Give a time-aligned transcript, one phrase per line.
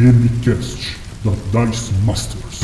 [0.00, 2.60] DMCast da Dice Masters.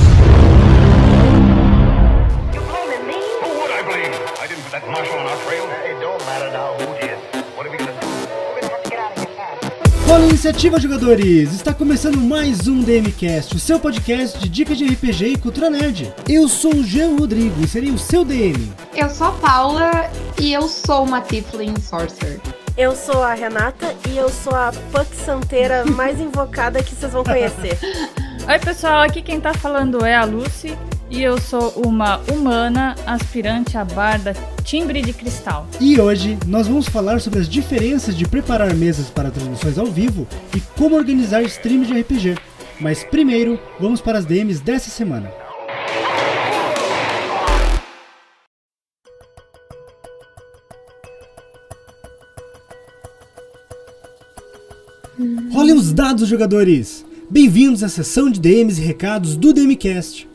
[10.06, 11.52] Rola Iniciativa Jogadores!
[11.52, 16.10] Está começando mais um DMCast, o seu podcast de dicas de RPG e cultura nerd.
[16.26, 18.72] Eu sou o Jean Rodrigo e serei o seu DM.
[18.94, 20.10] Eu sou a Paula
[20.40, 22.40] e eu sou uma Tiflin Sorcerer.
[22.76, 27.24] Eu sou a Renata e eu sou a Puck Santeira mais invocada que vocês vão
[27.24, 27.78] conhecer.
[28.46, 30.76] Oi, pessoal, aqui quem tá falando é a Lucy
[31.08, 35.66] e eu sou uma humana aspirante a barda timbre de cristal.
[35.80, 40.28] E hoje nós vamos falar sobre as diferenças de preparar mesas para transmissões ao vivo
[40.54, 42.36] e como organizar streams de RPG.
[42.78, 45.32] Mas primeiro, vamos para as DMs dessa semana.
[55.50, 57.02] Rolem os dados, jogadores!
[57.30, 60.28] Bem-vindos à sessão de DMs e recados do DMCast.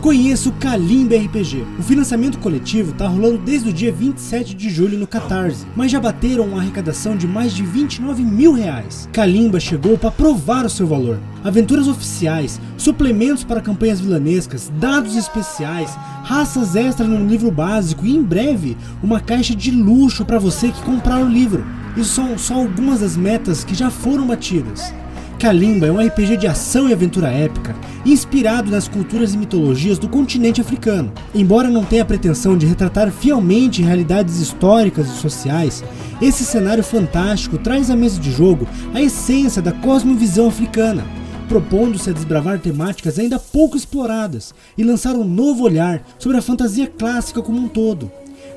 [0.00, 1.62] Conheça o Kalimba RPG.
[1.78, 6.00] O financiamento coletivo está rolando desde o dia 27 de julho no Catarse, mas já
[6.00, 9.06] bateram uma arrecadação de mais de 29 mil reais.
[9.12, 11.20] Kalimba chegou para provar o seu valor.
[11.44, 15.90] Aventuras oficiais, suplementos para campanhas vilanescas, dados especiais,
[16.24, 20.80] raças extras no livro básico e em breve uma caixa de luxo para você que
[20.80, 21.66] comprar o livro.
[21.98, 24.94] Isso são só algumas das metas que já foram batidas.
[25.36, 27.74] Kalimba é um RPG de ação e aventura épica,
[28.06, 31.12] inspirado nas culturas e mitologias do continente africano.
[31.34, 35.82] Embora não tenha a pretensão de retratar fielmente realidades históricas e sociais,
[36.22, 41.04] esse cenário fantástico traz à mesa de jogo a essência da cosmovisão africana,
[41.48, 46.86] propondo-se a desbravar temáticas ainda pouco exploradas e lançar um novo olhar sobre a fantasia
[46.86, 48.08] clássica como um todo.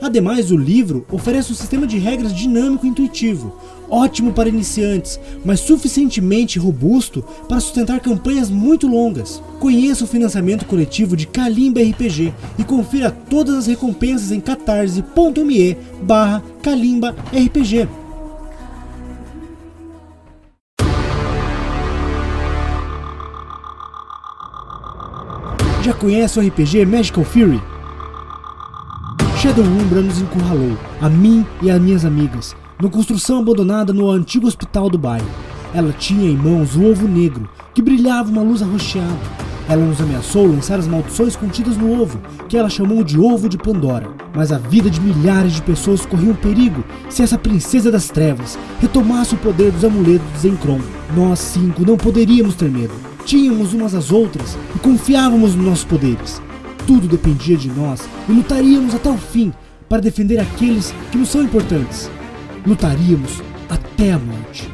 [0.02, 3.56] Ademais, o livro oferece um sistema de regras dinâmico e intuitivo,
[3.88, 9.44] ótimo para iniciantes, mas suficientemente robusto para sustentar campanhas muito longas.
[9.60, 16.44] Conheça o financiamento coletivo de Kalimba RPG e confira todas as recompensas em catarse.me barra
[16.64, 17.88] Kalimba RPG.
[25.84, 27.62] Já conhece o RPG Magical Fury?
[29.42, 34.46] Shadow Umbra nos encurralou, a mim e as minhas amigas, numa construção abandonada no antigo
[34.46, 35.26] hospital do bairro.
[35.74, 39.18] Ela tinha em mãos o ovo negro, que brilhava uma luz arroxeada.
[39.68, 43.58] Ela nos ameaçou lançar as maldições contidas no ovo, que ela chamou de Ovo de
[43.58, 44.12] Pandora.
[44.32, 48.60] Mas a vida de milhares de pessoas corria um perigo se essa princesa das trevas
[48.80, 50.80] retomasse o poder dos amuletos de Zenkron.
[51.16, 52.94] Nós cinco não poderíamos ter medo.
[53.26, 56.40] Tínhamos umas às outras e confiávamos nos nossos poderes.
[56.88, 59.54] Tudo dependia de nós e lutaríamos até o fim
[59.88, 62.10] para defender aqueles que nos são importantes.
[62.66, 64.70] Lutaríamos até a morte.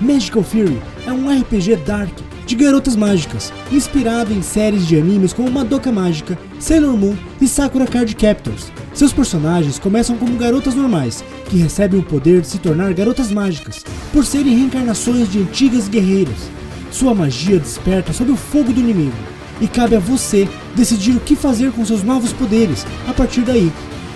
[0.00, 2.10] Magical Fury é um RPG dark
[2.46, 7.86] de garotas mágicas, inspirado em séries de animes como Madoka Mágica, Sailor Moon e Sakura
[7.86, 8.72] Card Captors.
[8.94, 13.84] Seus personagens começam como garotas normais, que recebem o poder de se tornar garotas mágicas,
[14.12, 16.48] por serem reencarnações de antigas guerreiras.
[16.90, 19.16] Sua magia desperta sob o fogo do inimigo,
[19.60, 23.72] e cabe a você decidir o que fazer com seus novos poderes a partir daí.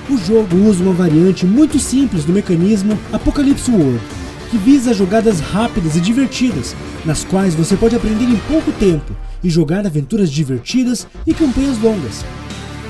[0.08, 4.00] O jogo usa uma variante muito simples do mecanismo Apocalypse World,
[4.50, 9.48] que visa jogadas rápidas e divertidas, nas quais você pode aprender em pouco tempo e
[9.48, 12.24] jogar aventuras divertidas e campanhas longas.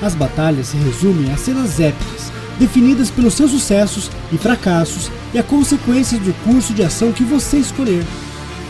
[0.01, 5.43] As batalhas se resumem a cenas épicas, definidas pelos seus sucessos e fracassos e a
[5.43, 8.03] consequências do curso de ação que você escolher.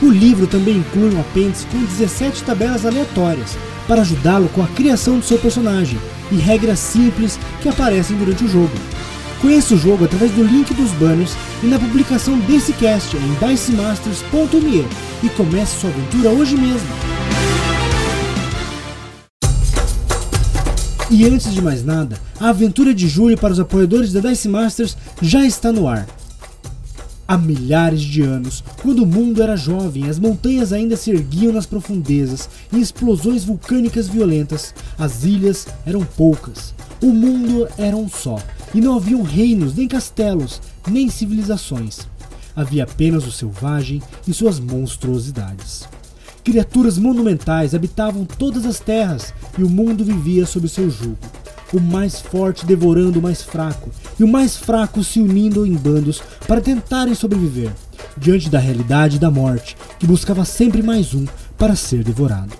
[0.02, 3.58] O livro também inclui um apêndice com 17 tabelas aleatórias
[3.88, 6.00] para ajudá-lo com a criação do seu personagem
[6.32, 8.74] e regras simples que aparecem durante o jogo.
[9.42, 14.88] Conheça o jogo através do link dos banners e na publicação desse cast em dicemasters.me
[15.22, 16.88] e comece sua aventura hoje mesmo.
[21.12, 24.98] E antes de mais nada, a aventura de julho para os apoiadores da Dice Masters
[25.22, 26.08] já está no ar.
[27.25, 31.66] Há milhares de anos, quando o mundo era jovem, as montanhas ainda se erguiam nas
[31.66, 38.37] profundezas em explosões vulcânicas violentas, as ilhas eram poucas, o mundo era um só,
[38.75, 41.99] e não haviam reinos, nem castelos, nem civilizações.
[42.53, 45.87] Havia apenas o selvagem e suas monstruosidades.
[46.43, 51.17] Criaturas monumentais habitavam todas as terras e o mundo vivia sob seu jugo.
[51.73, 53.90] O mais forte devorando o mais fraco
[54.20, 57.72] e o mais fraco se unindo em bandos para tentarem sobreviver,
[58.16, 61.25] diante da realidade da morte, que buscava sempre mais um
[61.58, 62.53] para ser devorado.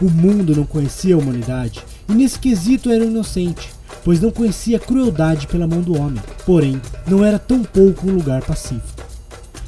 [0.00, 3.68] O mundo não conhecia a humanidade e nesse quesito era inocente,
[4.04, 8.14] pois não conhecia a crueldade pela mão do homem, porém não era tão pouco um
[8.14, 9.02] lugar pacífico.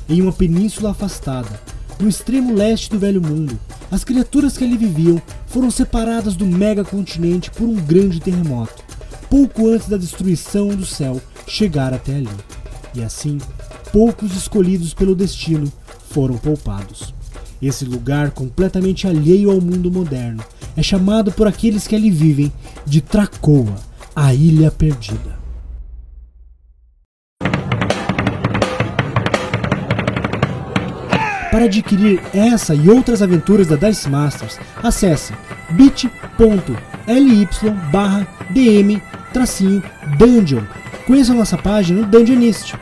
[0.09, 1.51] Em uma península afastada,
[1.99, 3.59] no extremo leste do Velho Mundo,
[3.91, 8.84] as criaturas que ali viviam foram separadas do megacontinente por um grande terremoto,
[9.31, 12.29] pouco antes da destruição do céu chegar até ali.
[12.95, 13.39] E assim,
[13.93, 15.71] poucos escolhidos pelo destino
[16.11, 17.15] foram poupados.
[17.61, 20.45] Esse lugar completamente alheio ao mundo moderno
[20.77, 22.53] é chamado por aqueles que ali vivem
[22.85, 23.77] de Tracoa,
[24.15, 25.44] a Ilha Perdida.
[31.65, 35.33] Para adquirir essa e outras aventuras da Dice Masters, acesse
[35.71, 37.49] bit.ly
[37.91, 39.01] barra dm
[40.19, 40.65] dungeon.
[41.07, 42.75] Conheça nossa página no Dungeonist.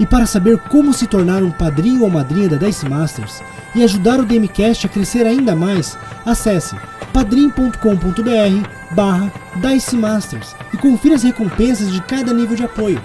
[0.00, 3.44] E para saber como se tornar um padrinho ou madrinha da Dice Masters
[3.76, 5.96] e ajudar o DMCast a crescer ainda mais,
[6.26, 6.74] acesse
[7.12, 13.00] padrim.com.br barra Dice Masters e confira as recompensas de cada nível de apoio.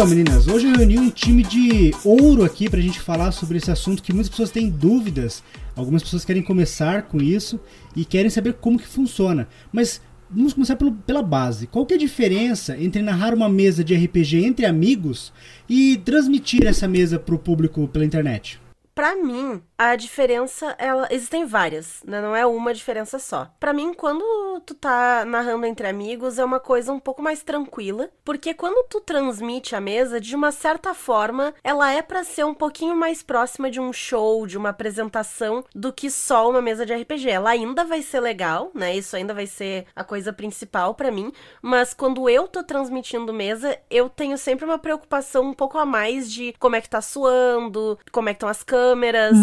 [0.00, 3.70] Então, meninas, hoje eu reuni um time de ouro aqui pra gente falar sobre esse
[3.70, 5.44] assunto que muitas pessoas têm dúvidas.
[5.76, 7.60] Algumas pessoas querem começar com isso
[7.94, 9.46] e querem saber como que funciona.
[9.70, 10.00] Mas
[10.30, 11.66] vamos começar pelo, pela base.
[11.66, 15.34] Qual que é a diferença entre narrar uma mesa de RPG entre amigos
[15.68, 18.58] e transmitir essa mesa pro público pela internet?
[19.00, 22.20] Pra mim, a diferença, ela existem várias, né?
[22.20, 23.50] Não é uma diferença só.
[23.58, 28.10] Pra mim, quando tu tá narrando entre amigos, é uma coisa um pouco mais tranquila,
[28.22, 32.52] porque quando tu transmite a mesa, de uma certa forma, ela é pra ser um
[32.52, 36.92] pouquinho mais próxima de um show, de uma apresentação, do que só uma mesa de
[36.92, 37.30] RPG.
[37.30, 38.94] Ela ainda vai ser legal, né?
[38.94, 41.32] Isso ainda vai ser a coisa principal pra mim,
[41.62, 46.30] mas quando eu tô transmitindo mesa, eu tenho sempre uma preocupação um pouco a mais
[46.30, 48.89] de como é que tá suando, como é que estão as câmeras,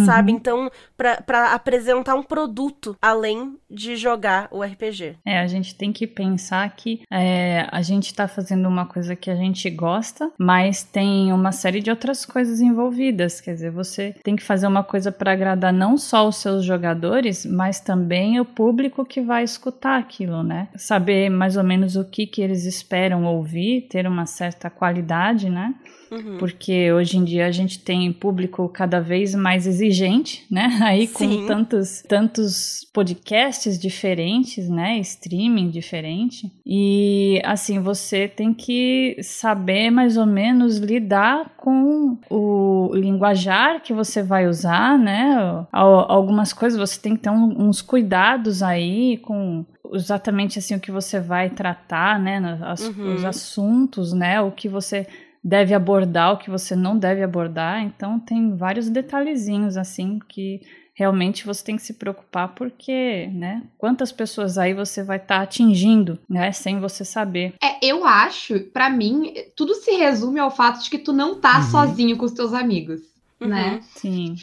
[0.05, 0.31] sabe?
[0.31, 5.15] Então, pra apresentar um produto além de jogar o RPG.
[5.25, 9.29] É, a gente tem que pensar que é, a gente tá fazendo uma coisa que
[9.29, 13.41] a gente gosta, mas tem uma série de outras coisas envolvidas.
[13.41, 17.45] Quer dizer, você tem que fazer uma coisa para agradar não só os seus jogadores,
[17.45, 20.69] mas também o público que vai escutar aquilo, né?
[20.75, 25.75] Saber mais ou menos o que, que eles esperam ouvir, ter uma certa qualidade, né?
[26.11, 26.37] Uhum.
[26.37, 30.77] Porque hoje em dia a gente tem público cada vez mais exigente, né?
[30.83, 31.45] Aí com Sim.
[31.47, 34.97] tantos, tantos podcasts diferentes, né?
[34.99, 36.51] Streaming diferente.
[36.65, 44.23] E assim, você tem que saber mais ou menos lidar com o linguajar que você
[44.23, 45.65] vai usar, né?
[45.71, 50.91] Al- Algumas coisas você tem que ter uns cuidados aí com exatamente assim o que
[50.91, 52.57] você vai tratar, né?
[52.61, 53.15] as- Uhum.
[53.15, 54.41] Os assuntos, né?
[54.41, 55.07] O que você
[55.43, 57.81] deve abordar, o que você não deve abordar.
[57.83, 60.61] Então tem vários detalhezinhos assim que
[60.93, 63.61] realmente você tem que se preocupar porque, né?
[63.77, 66.51] Quantas pessoas aí você vai estar atingindo, né?
[66.51, 67.53] Sem você saber.
[67.63, 71.57] É, eu acho, pra mim, tudo se resume ao fato de que tu não tá
[71.57, 71.63] Uhum.
[71.63, 73.01] sozinho com os teus amigos,
[73.39, 73.47] Uhum.
[73.49, 73.79] né?
[73.95, 74.35] Sim.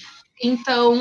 [0.43, 0.95] Então,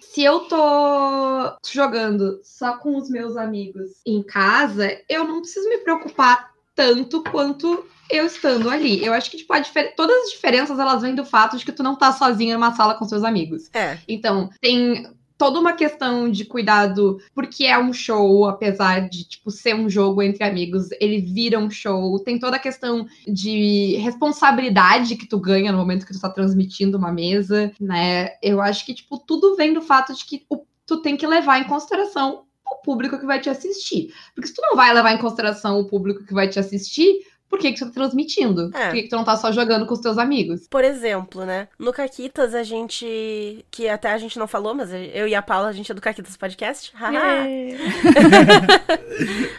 [0.00, 5.78] se eu tô jogando só com os meus amigos em casa, eu não preciso me
[5.78, 9.04] preocupar tanto quanto eu estando ali.
[9.04, 9.52] Eu acho que tipo,
[9.96, 12.94] todas as diferenças elas vêm do fato de que tu não tá sozinho numa sala
[12.94, 13.70] com seus amigos.
[13.74, 13.98] É.
[14.06, 19.74] Então, tem toda uma questão de cuidado, porque é um show, apesar de, tipo, ser
[19.74, 22.18] um jogo entre amigos, ele vira um show.
[22.20, 26.96] Tem toda a questão de responsabilidade que tu ganha no momento que tu tá transmitindo
[26.96, 28.30] uma mesa, né?
[28.40, 31.58] Eu acho que, tipo, tudo vem do fato de que o- tu tem que levar
[31.58, 32.43] em consideração
[32.84, 34.14] público que vai te assistir.
[34.34, 37.60] Porque se tu não vai levar em consideração o público que vai te assistir, por
[37.60, 38.70] que, que tu tá transmitindo?
[38.74, 38.86] É.
[38.86, 40.66] Por que, que tu não tá só jogando com os teus amigos?
[40.68, 41.68] Por exemplo, né?
[41.78, 43.64] No Caquitas a gente.
[43.70, 46.00] Que até a gente não falou, mas eu e a Paula, a gente é do
[46.00, 46.92] Caquitas Podcast.
[46.94, 47.46] Haha.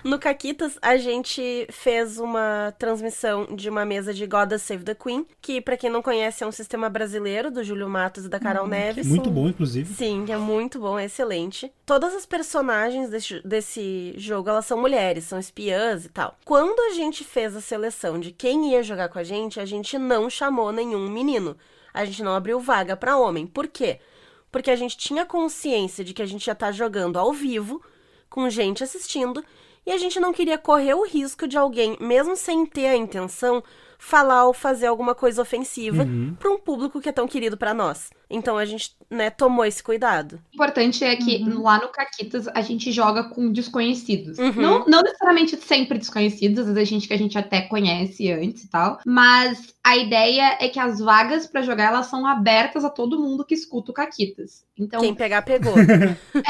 [0.04, 5.26] No Caquitas, a gente fez uma transmissão de uma mesa de God Save the Queen,
[5.42, 8.68] que, pra quem não conhece, é um sistema brasileiro do Júlio Matos e da Carol
[8.68, 9.08] Neves.
[9.08, 9.94] Muito bom, inclusive.
[9.96, 11.72] Sim, é muito bom, é excelente.
[11.86, 16.38] Todas as personagens desse, desse jogo, elas são mulheres, são espiãs e tal.
[16.46, 17.85] Quando a gente fez a seleção
[18.20, 21.58] de quem ia jogar com a gente, a gente não chamou nenhum menino.
[21.94, 23.48] A gente não abriu vaga pra homem.
[23.48, 24.00] Por quê?
[24.52, 27.82] Porque a gente tinha consciência de que a gente ia estar jogando ao vivo,
[28.30, 29.44] com gente assistindo,
[29.86, 33.64] E a gente não queria correr o risco de alguém, mesmo sem ter a intenção,
[33.98, 36.36] falar ou fazer alguma coisa ofensiva Uhum.
[36.40, 38.10] pra um público que é tão querido pra nós.
[38.30, 40.40] Então a gente, né, tomou esse cuidado.
[40.52, 41.62] O importante é que Uhum.
[41.62, 44.38] lá no Caquitas a gente joga com desconhecidos.
[44.40, 44.54] Uhum.
[44.54, 48.64] Não, não necessariamente sempre desconhecidos, às vezes a gente que a gente até conhece antes
[48.64, 49.00] e tal.
[49.06, 53.46] Mas a ideia é que as vagas pra jogar elas são abertas a todo mundo
[53.46, 54.64] que escuta o Caquitas.
[54.78, 55.74] Então, Quem pegar, pegou.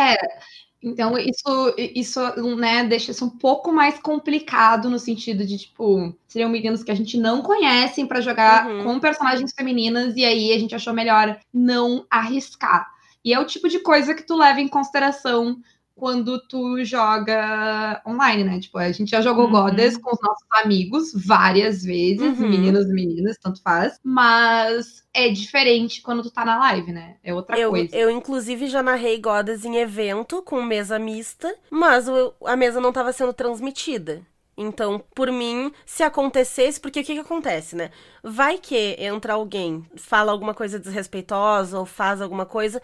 [0.87, 2.19] Então, isso, isso
[2.55, 6.95] né, deixa isso um pouco mais complicado no sentido de, tipo, seriam meninos que a
[6.95, 8.83] gente não conhece pra jogar Uhum.
[8.83, 12.87] com personagens femininas, e aí a gente achou melhor não arriscar.
[13.23, 15.57] E é o tipo de coisa que tu leva em consideração
[15.95, 18.59] quando tu joga online, né?
[18.59, 19.49] Tipo, a gente já jogou Uhum.
[19.49, 22.45] Goddess com os nossos amigos várias vezes, Uhum.
[22.47, 27.17] meninos e meninas, tanto faz, mas é diferente quando tu tá na live, né?
[27.23, 27.91] É outra Eu, coisa.
[27.91, 32.05] eu, inclusive, já narrei Godas em evento com mesa mista, mas
[32.45, 34.21] a mesa não estava sendo transmitida.
[34.57, 37.91] Então, por mim, se acontecesse, porque o que que acontece, né?
[38.23, 42.81] Vai que entra alguém, fala alguma coisa desrespeitosa ou faz alguma coisa,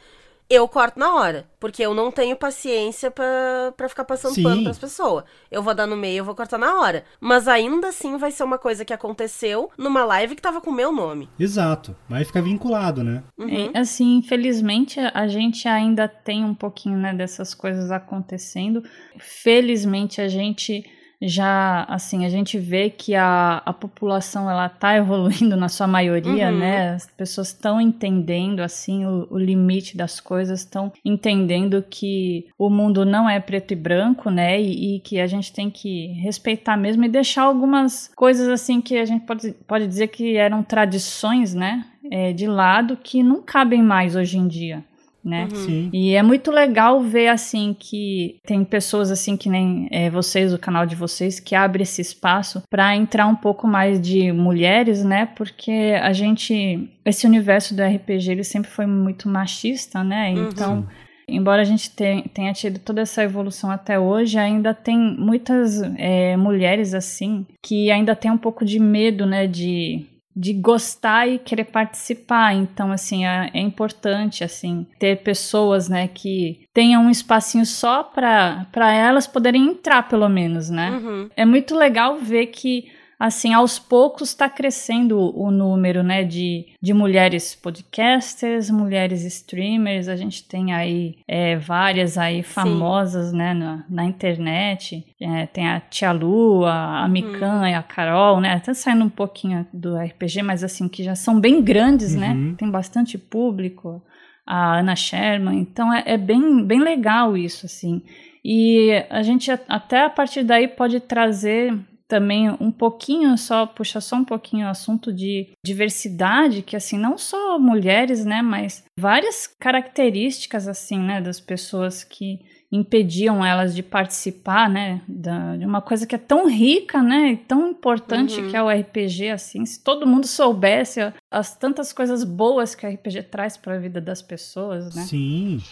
[0.54, 1.46] eu corto na hora.
[1.60, 4.44] Porque eu não tenho paciência pra, pra ficar passando Sim.
[4.44, 5.24] pano pras pessoas.
[5.50, 7.06] Eu vou dar no meio, eu vou cortar na hora.
[7.20, 10.74] Mas ainda assim vai ser uma coisa que aconteceu numa live que tava com o
[10.74, 11.30] meu nome.
[11.40, 11.96] Exato.
[12.10, 13.24] Vai ficar vinculado, né?
[13.38, 13.72] Uhum.
[13.74, 18.84] É, assim, infelizmente a gente ainda tem um pouquinho né, dessas coisas acontecendo.
[19.20, 20.84] Felizmente a gente
[21.22, 26.50] já, assim, a gente vê que a, a população ela tá evoluindo na sua maioria,
[26.52, 26.58] Uhum.
[26.60, 26.90] né?
[26.94, 33.06] As pessoas estão entendendo assim o, o limite das coisas, estão entendendo que o mundo
[33.06, 34.60] não é preto e branco, né?
[34.62, 38.98] E, e que a gente tem que respeitar mesmo e deixar algumas coisas assim que
[38.98, 41.86] a gente pode, pode dizer que eram tradições, né?
[42.12, 44.84] é, de lado que não cabem mais hoje em dia,
[45.24, 45.48] né?
[45.52, 45.56] Uhum.
[45.56, 45.90] Sim.
[45.94, 50.60] E é muito legal ver assim que tem pessoas assim que nem é, vocês, o
[50.60, 55.26] canal de vocês, que abre esse espaço para entrar um pouco mais de mulheres, né?
[55.26, 60.34] Porque a gente, esse universo do RPG ele sempre foi muito machista, né?
[60.34, 60.50] Uhum.
[60.50, 60.88] Então
[61.32, 66.36] Embora a gente te- tenha tido toda essa evolução até hoje, ainda tem muitas é,
[66.36, 71.66] mulheres assim que ainda tem um pouco de medo, né, de, de gostar e querer
[71.66, 72.54] participar.
[72.54, 78.66] Então, assim, é, é importante assim ter pessoas, né, que tenham um espacinho só para
[78.72, 80.92] para elas poderem entrar, pelo menos, né?
[80.92, 81.30] Uhum.
[81.36, 82.90] É muito legal ver que
[83.24, 90.16] assim, aos poucos está crescendo o número, né, de, de mulheres podcasters, mulheres streamers, a
[90.16, 96.12] gente tem aí é, várias aí famosas, né, na, na internet, É, tem a Tia
[96.12, 100.64] Lu, a, a Mikan e a Carol, né, até saindo um pouquinho do RPG, mas
[100.64, 102.56] assim, que já são bem grandes, né, Uhum.
[102.56, 104.02] tem bastante público,
[104.48, 108.02] a Ana Sherman, então é, é bem, bem legal isso, assim,
[108.44, 111.78] e a gente até a partir daí pode trazer
[112.12, 117.18] também um pouquinho só, puxa só um pouquinho o assunto de diversidade, que assim, não
[117.18, 124.70] só mulheres, né, mas várias características assim, né, das pessoas que impediam elas de participar,
[124.70, 128.50] né, da, de uma coisa que é tão rica, né, e tão importante Uhum.
[128.50, 131.00] que é o RPG, assim, se todo mundo soubesse
[131.32, 135.04] as tantas coisas boas que o RPG traz para a vida das pessoas, né?
[135.04, 135.64] Sim.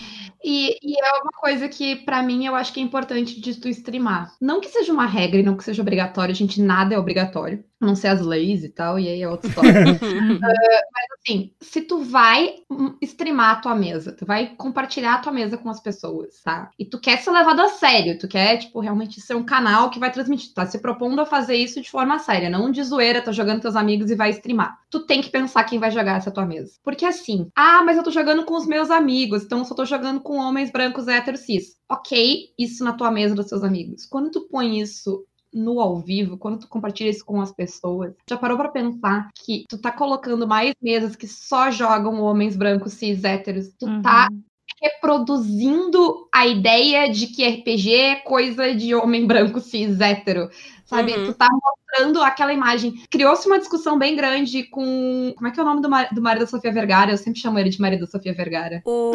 [0.42, 3.68] E, e é uma coisa que, pra mim, eu acho que é importante de tu
[3.68, 4.34] streamar.
[4.39, 7.62] Não que seja uma regra e não que seja obrigatório, gente, nada é obrigatório.
[7.82, 9.72] A não ser as leis e tal, e aí é outra história.
[11.22, 15.58] assim, se tu vai hum, streamar a tua mesa, tu vai compartilhar a tua mesa
[15.58, 16.70] com as pessoas, tá?
[16.80, 20.00] E tu quer ser levado a sério, tu quer, tipo, realmente ser um canal que
[20.00, 23.22] vai transmitir, tu tá se propondo a fazer isso de forma séria, não de zoeira,
[23.22, 24.80] tá jogando com teus amigos e vai streamar.
[24.89, 26.72] Tu tem que pensar quem vai jogar essa tua mesa.
[26.84, 29.86] Porque assim, ah, mas eu tô jogando com os meus amigos, então eu só tô
[29.86, 31.75] jogando com homens brancos héteros cis.
[31.89, 34.06] Ok, isso na tua mesa dos seus amigos.
[34.06, 38.38] Quando tu põe isso no ao vivo, quando tu compartilha isso com as pessoas, já
[38.38, 43.24] parou pra pensar que tu tá colocando mais mesas que só jogam homens brancos cis
[43.24, 43.70] héteros?
[43.79, 44.01] Tu Uhum.
[44.03, 44.29] tá
[44.82, 50.50] reproduzindo a ideia de que RPG é coisa de homem branco cis hétero,
[50.86, 51.14] sabe?
[51.14, 51.26] Uhum.
[51.26, 52.94] Tu tá mostrando aquela imagem.
[53.10, 55.34] Criou-se uma discussão bem grande com.
[55.36, 56.08] Como é que é o nome do, mar...
[56.14, 57.12] do marido da Sofia Vergara?
[57.12, 58.82] Eu sempre chamo ele de marido da Sofia Vergara.
[58.86, 59.12] O.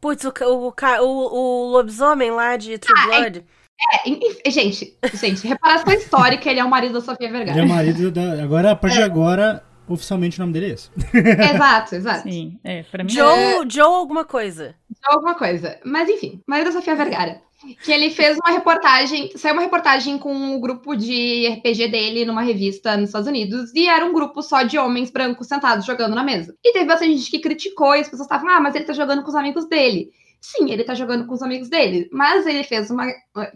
[0.00, 3.44] Putz, o, o, o, o lobisomem lá de True Blood.
[3.78, 7.66] É, enfim, gente, gente, reparação histórica, ele é o marido da Sofia Ele é Vergara.
[7.66, 8.42] marido da.
[8.42, 10.90] Agora, a partir de agora, oficialmente o nome dele é esse.
[11.54, 12.22] exato, exato.
[12.22, 14.74] Sim, é, para mim Joe, Joe alguma coisa.
[15.04, 15.78] alguma coisa.
[15.84, 17.40] Mas enfim, marido da Sofia Vergara.
[17.82, 22.42] Que ele fez uma reportagem, saiu uma reportagem com o grupo de RPG dele numa
[22.42, 26.22] revista nos Estados Unidos, e era um grupo só de homens brancos sentados jogando na
[26.22, 26.54] mesa.
[26.62, 29.22] E teve bastante gente que criticou, e as pessoas estavam, ah, mas ele tá jogando
[29.22, 30.10] com os amigos dele.
[30.46, 33.04] Sim, ele tá jogando com os amigos dele, mas ele fez uma,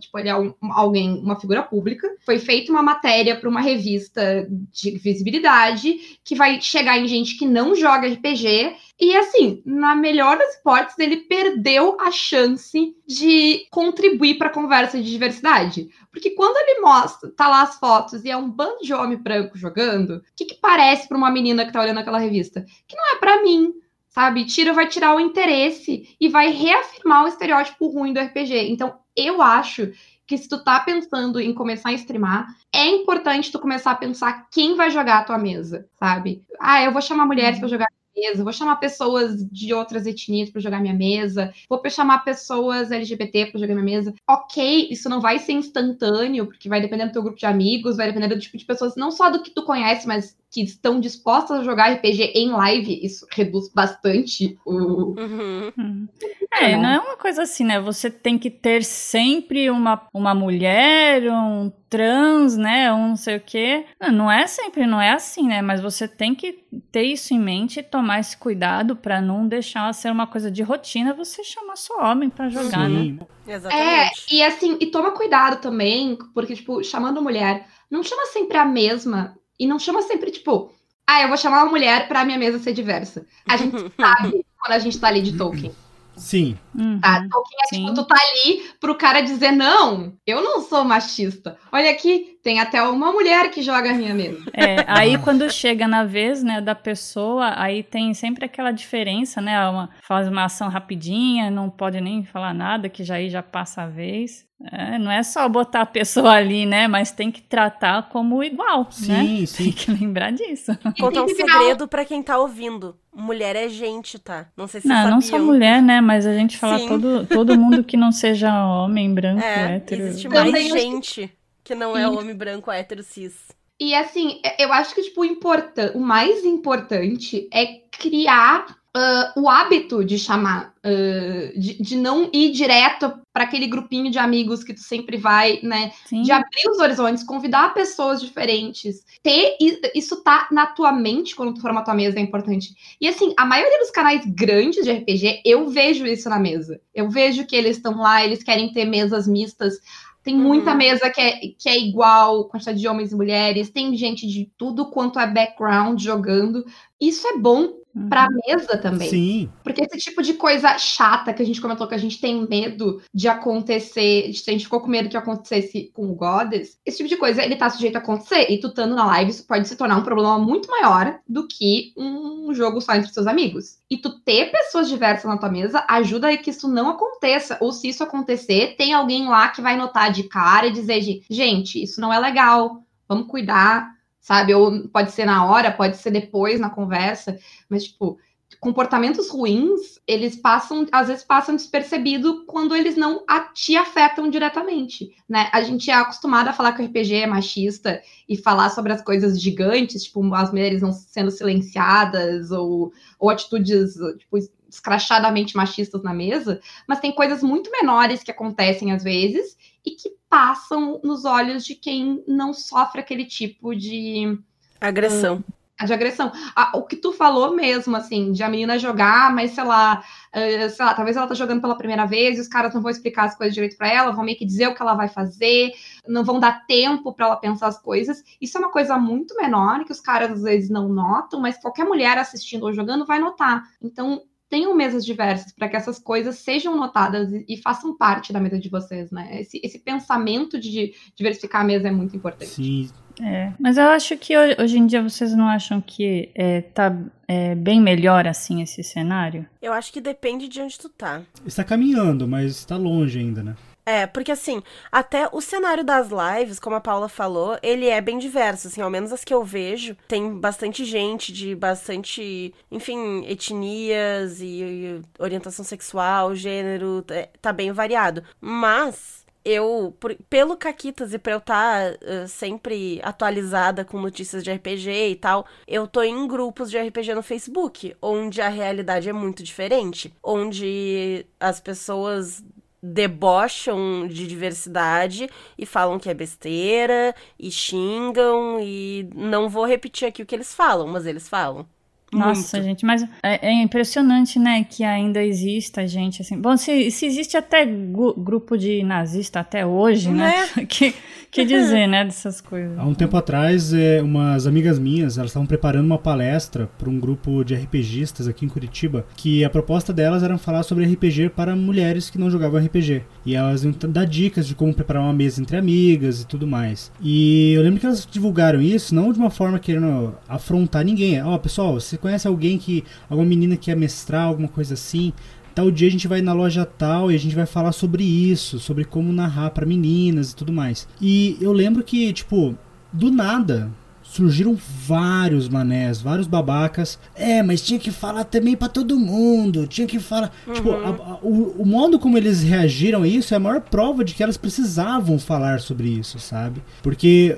[0.01, 4.49] tipo, ele é um, alguém, uma figura pública, foi feita uma matéria para uma revista
[4.73, 10.37] de visibilidade que vai chegar em gente que não joga RPG e assim, na melhor
[10.37, 15.89] das hipóteses, ele perdeu a chance de contribuir para a conversa de diversidade.
[16.11, 19.57] Porque quando ele mostra, tá lá as fotos e é um bando de homem branco
[19.57, 22.65] jogando, o que, que parece para uma menina que tá olhando aquela revista?
[22.89, 23.73] Que não é para mim,
[24.11, 24.45] sabe?
[24.45, 28.71] Tira vai tirar o interesse e vai reafirmar o estereótipo ruim do RPG.
[28.71, 29.93] Então, eu acho
[30.27, 34.47] que se tu tá pensando em começar a streamar, é importante tu começar a pensar
[34.51, 36.45] quem vai jogar a tua mesa, sabe?
[36.61, 40.61] Ah, eu vou chamar mulheres para jogar mesa, vou chamar pessoas de outras etnias para
[40.61, 44.15] jogar minha mesa, vou chamar pessoas LGBT para jogar minha mesa.
[44.29, 48.07] Ok, isso não vai ser instantâneo, porque vai depender do teu grupo de amigos, vai
[48.07, 51.61] depender do tipo de pessoas, não só do que tu conhece, mas que estão dispostas
[51.61, 55.15] a jogar RPG em live, isso reduz bastante o.
[55.17, 56.09] Uhum.
[56.53, 57.81] É, não é uma coisa assim, né?
[57.81, 62.93] Você tem que ter sempre uma, uma mulher, um trans, né?
[62.93, 63.85] Um não sei o quê.
[64.01, 65.63] Não, não é sempre, não é assim, né?
[65.63, 69.93] Mas você tem que ter isso em mente e tomar esse cuidado para não deixar
[69.95, 73.03] ser uma coisa de rotina você chamar só homem para jogar, né?
[73.03, 73.21] Sim.
[73.47, 74.27] É, Exatamente.
[74.33, 79.37] e assim, e toma cuidado também, porque, tipo, chamando mulher, não chama sempre a mesma
[79.61, 80.73] e não chama sempre, tipo,
[81.07, 83.27] ah, eu vou chamar uma mulher pra minha mesa ser diversa.
[83.47, 85.73] A gente sabe quando a gente tá ali de Tolkien.
[86.17, 86.57] Sim.
[86.75, 86.99] Uhum.
[87.01, 87.27] Tá?
[87.29, 87.85] Tolkien é Sim.
[87.87, 91.59] tipo, tu tá ali pro cara dizer, não, eu não sou machista.
[91.73, 94.43] Olha aqui, tem até uma mulher que joga a minha mesa.
[94.53, 99.69] É, aí quando chega na vez, né, da pessoa, aí tem sempre aquela diferença, né,
[99.69, 103.83] uma, faz uma ação rapidinha, não pode nem falar nada, que já aí já passa
[103.83, 104.49] a vez.
[104.71, 108.81] É, não é só botar a pessoa ali, né, mas tem que tratar como igual,
[108.81, 109.25] né?
[109.25, 109.65] Sim, sim.
[109.65, 110.77] Tem que lembrar disso.
[110.99, 112.95] Contar um segredo pra quem tá ouvindo.
[113.15, 114.49] Mulher é gente, tá?
[114.55, 115.47] Não sei se Não, vocês não só sabiam.
[115.47, 116.89] mulher, né, mas a gente fala Sim.
[116.89, 120.03] todo, todo mundo que não seja homem, branco, É, hétero.
[120.03, 121.33] existe Também mais que- gente
[121.65, 122.17] que não é Sim.
[122.17, 123.35] homem branco hétero cis.
[123.81, 129.49] E assim, eu acho que tipo, o, importan- o mais importante é criar ah, o
[129.49, 134.75] hábito de chamar, ah, de, de não ir direto para aquele grupinho de amigos que
[134.75, 135.93] tu sempre vai, né?
[136.07, 136.23] Sim.
[136.23, 139.05] De abrir os horizontes, convidar pessoas diferentes.
[139.23, 139.57] Ter
[139.95, 142.75] isso tá na tua mente quando tu forma a tua mesa é importante.
[143.01, 146.81] E assim, a maioria dos canais grandes de RPG, eu vejo isso na mesa.
[146.93, 149.75] Eu vejo que eles estão lá, eles querem ter mesas mistas.
[150.23, 150.77] Tem muita Uhum.
[150.77, 154.91] mesa que é, que é igual, quantidade de homens e mulheres, tem gente de tudo
[154.91, 156.65] quanto é background jogando.
[157.01, 158.09] Isso é bom Uhum.
[158.09, 159.11] pra mesa também.
[159.11, 159.53] Sim.
[159.65, 163.03] Porque esse tipo de coisa chata que a gente comentou que a gente tem medo
[163.13, 167.17] de acontecer, a gente ficou com medo que acontecesse com o Goddess, esse tipo de
[167.17, 168.51] coisa ele tá sujeito a acontecer.
[168.51, 171.93] E tu estando na live, isso pode se tornar um problema muito maior do que
[171.97, 173.79] um jogo só entre seus amigos.
[173.91, 177.59] E tu ter pessoas diversas na tua mesa ajuda a que isso não aconteça.
[177.61, 181.83] Ou se isso acontecer, tem alguém lá que vai notar de cara e dizer, gente,
[181.83, 184.00] isso não é legal, vamos cuidar
[184.31, 184.55] sabe?
[184.55, 187.37] Ou pode ser na hora, pode ser depois na conversa,
[187.69, 188.17] mas tipo,
[188.61, 195.11] comportamentos ruins, eles passam, às vezes passam despercebido quando eles não a, te afetam diretamente,
[195.29, 195.51] né?
[195.53, 199.03] A gente é acostumado a falar que o RPG é machista e falar sobre as
[199.03, 204.39] coisas gigantes, tipo, as mulheres não sendo silenciadas ou, ou atitudes, tipo,
[204.69, 210.11] escrachadamente machistas na mesa, mas tem coisas muito menores que acontecem às vezes e que
[210.29, 214.39] passam nos olhos de quem não sofre aquele tipo de,
[214.81, 215.43] Agressão.
[215.85, 216.31] de agressão.
[216.55, 220.69] Ah, o que tu falou mesmo, assim, de a menina jogar, mas sei lá, eh,
[220.69, 223.25] sei lá, talvez ela tá jogando pela primeira vez e os caras não vão explicar
[223.25, 225.73] as coisas direito pra ela, vão meio que dizer o que ela vai fazer,
[226.07, 228.23] não vão dar tempo pra ela pensar as coisas.
[228.41, 231.85] Isso é uma coisa muito menor que os caras às vezes não notam, mas qualquer
[231.85, 233.63] mulher assistindo ou jogando vai notar.
[233.83, 238.41] Então, tenham mesas diversas para que essas coisas sejam notadas e, e façam parte da
[238.41, 239.41] mesa de vocês, né?
[239.41, 242.51] Esse, esse pensamento de diversificar a mesa é muito importante.
[242.51, 242.91] Sim.
[243.23, 246.97] É, mas eu acho que ho- hoje em dia vocês não acham que é, tá
[247.29, 249.47] é, bem melhor assim esse cenário?
[249.63, 251.23] Eu acho que depende de onde tu tá.
[251.47, 253.55] Está caminhando, mas está longe ainda, né?
[253.85, 254.63] É, porque assim,
[254.93, 258.91] até o cenário das lives, como a Paula falou, ele é bem diverso, assim, ao
[258.91, 265.65] menos as que eu vejo, tem bastante gente de bastante, enfim, etnias e, e orientação
[265.65, 268.23] sexual, gênero, é, tá bem variado.
[268.41, 271.95] Mas eu, por- pelo Caquitas e pra eu estar
[272.29, 277.23] sempre atualizada com notícias de RPG e tal, eu tô em grupos de RPG no
[277.23, 282.45] Facebook, onde a realidade é muito diferente, onde as pessoas
[282.83, 290.23] debocham de diversidade e falam que é besteira e xingam e não vou repetir aqui
[290.23, 291.67] o que eles falam, mas eles falam.
[292.13, 292.69] Nossa, Muito.
[292.69, 296.41] gente, mas é, é impressionante, né, que ainda exista gente assim.
[296.41, 300.49] Bom, se, se existe até grupo de nazista até hoje, né?
[300.69, 300.93] que,
[301.31, 302.77] que dizer, né, dessas coisas.
[302.77, 306.99] Há um tempo atrás, é, umas amigas minhas, elas estavam preparando uma palestra para um
[306.99, 311.55] grupo de RPGistas aqui em Curitiba, que a proposta delas era falar sobre RPG para
[311.55, 313.03] mulheres que não jogavam RPG.
[313.25, 316.91] E elas iam dar dicas de como preparar uma mesa entre amigas e tudo mais.
[317.01, 321.23] E eu lembro que elas divulgaram isso, não de uma forma querendo afrontar ninguém.
[321.23, 322.83] Ó, pessoal, você conhece alguém que.
[323.09, 325.13] alguma menina que quer mestrar, alguma coisa assim?
[325.55, 328.59] Tal dia a gente vai na loja tal e a gente vai falar sobre isso,
[328.61, 330.87] sobre como narrar pra meninas e tudo mais.
[331.01, 332.57] E eu lembro que, tipo,
[332.93, 333.71] do nada
[334.03, 336.99] surgiram vários manés, vários babacas.
[337.15, 340.33] É, mas tinha que falar também pra todo mundo, tinha que falar.
[340.53, 344.05] Tipo, a- a- o, o modo como eles reagiram a isso é a maior prova
[344.05, 346.63] de que elas precisavam falar sobre isso, sabe?
[346.83, 347.37] Porque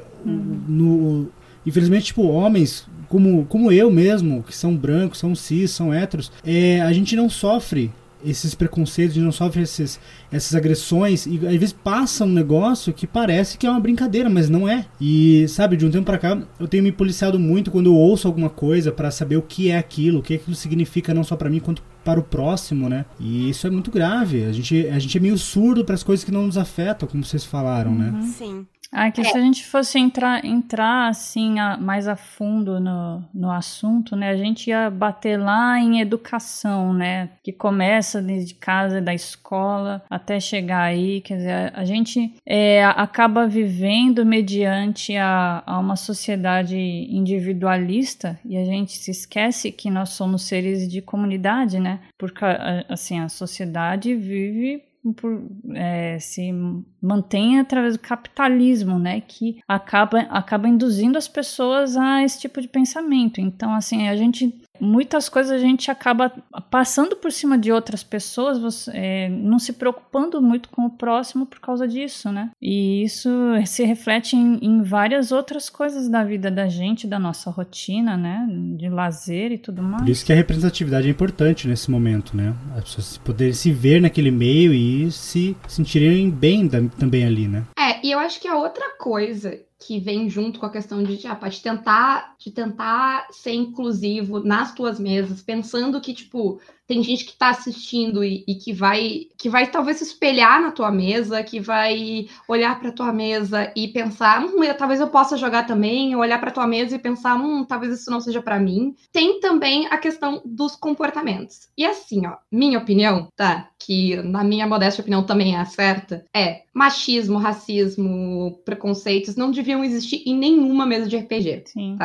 [0.68, 1.28] no
[1.64, 6.80] infelizmente, tipo, homens como, como eu mesmo, que são brancos, são cis, são héteros, é,
[6.80, 7.92] a gente não sofre
[8.24, 12.90] esses preconceitos, a gente não sofre esses, essas agressões e às vezes passa um negócio
[12.90, 14.86] que parece que é uma brincadeira, mas não é.
[14.98, 18.26] E sabe, de um tempo pra cá, eu tenho me policiado muito quando eu ouço
[18.26, 21.50] alguma coisa pra saber o que é aquilo, o que aquilo significa não só pra
[21.50, 23.04] mim quanto para o próximo, né?
[23.20, 24.44] E isso é muito grave.
[24.44, 27.22] A gente, a gente é meio surdo para as coisas que não nos afetam, como
[27.22, 28.22] vocês falaram, né?
[28.38, 28.66] Sim.
[28.94, 33.50] Ah, que se a gente fosse entrar, entrar assim a- mais a fundo no, no
[33.50, 39.14] assunto, né, a gente ia bater lá em educação, né, que começa desde casa, da
[39.14, 45.96] escola, até chegar aí, quer dizer, a, gente é, acaba vivendo mediante a, a uma
[45.96, 52.44] sociedade individualista e a gente se esquece que nós somos seres de comunidade, né, porque
[52.44, 54.82] a- assim a sociedade vive
[55.16, 55.42] por,
[55.74, 56.52] é, se
[57.00, 62.68] mantém através do capitalismo, né, que acaba, acaba induzindo as pessoas a esse tipo de
[62.68, 63.40] pensamento.
[63.40, 66.30] Então, assim, a gente muitas coisas a gente acaba
[66.70, 71.46] passando por cima de outras pessoas, você, é, não se preocupando muito com o próximo
[71.46, 72.50] por causa disso, né?
[72.60, 73.30] E isso
[73.66, 78.46] se reflete em, em várias outras coisas da vida da gente, da nossa rotina, né,
[78.76, 80.02] de lazer e tudo mais.
[80.02, 82.54] Por isso que a representatividade é importante nesse momento, né?
[82.76, 87.64] As pessoas poderem se ver naquele meio e se sentirem bem da- também ali, né?
[87.78, 91.26] É, e eu acho que a outra coisa que vem junto com a questão de,
[91.26, 96.60] ah, de tentar, de tentar ser inclusivo nas tuas mesas, pensando que, tipo,
[96.92, 100.70] tem gente que tá assistindo e, e que vai que vai talvez se espelhar na
[100.70, 105.38] tua mesa, que vai olhar pra tua mesa e pensar, hum, eu- talvez eu possa
[105.38, 108.60] jogar também, ou olhar pra tua mesa e pensar, hum, talvez isso não seja pra
[108.60, 108.94] mim.
[109.10, 111.66] Tem também a questão dos comportamentos.
[111.78, 113.70] E assim, ó, minha opinião, tá?
[113.78, 119.82] Que na minha modesta opinião também é a certa, é machismo, racismo, preconceitos não deviam
[119.82, 121.62] existir em nenhuma mesa de RPG.
[121.66, 121.96] Sim.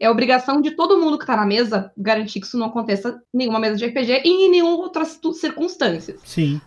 [0.00, 3.38] É obrigação de todo mundo que tá na mesa garantir que isso não aconteça em
[3.38, 6.20] nenhuma mesa de RPG e em nenhuma outra circunstâncias.
[6.24, 6.60] Sim.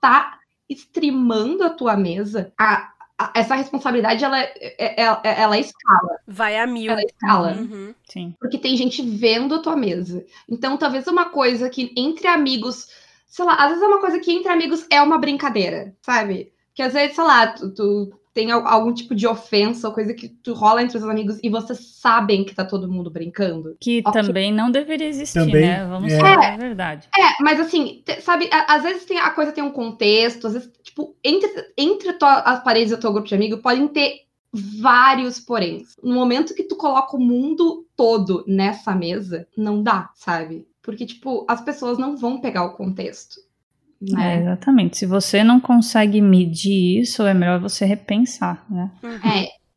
[0.00, 6.18] Tá streamando a tua mesa, a- a- essa responsabilidade, ela, é- é- ela, ela escala.
[6.26, 6.90] Vai a mil.
[6.92, 7.52] Ela escala.
[7.52, 7.94] Uhum.
[8.08, 8.34] Sim.
[8.38, 10.24] Porque tem gente vendo a tua mesa.
[10.48, 12.88] Então, talvez uma coisa que entre amigos,
[13.26, 16.52] sei lá, às vezes é uma coisa que entre amigos é uma brincadeira, sabe?
[16.74, 20.14] Que às vezes, sei lá, tu, tu tem al- algum tipo de ofensa ou coisa
[20.14, 23.76] que tu rola entre os amigos e vocês sabem que tá todo mundo brincando.
[23.80, 24.22] Que Ok.
[24.22, 25.84] também não deveria existir, Também, né?
[25.86, 26.18] Vamos é.
[26.20, 27.08] falar a verdade.
[27.16, 31.16] É, mas assim, sabe, às vezes tem, a coisa tem um contexto, às vezes, tipo,
[31.24, 35.94] entre, entre tua- as paredes do teu grupo de amigos podem ter vários poréns.
[36.02, 40.66] No momento que tu coloca o mundo todo nessa mesa, não dá, sabe?
[40.82, 43.36] Porque, tipo, as pessoas não vão pegar o contexto.
[44.00, 44.40] É, Né?
[44.42, 44.96] exatamente.
[44.96, 48.90] Se você não consegue medir isso, é melhor você repensar, né?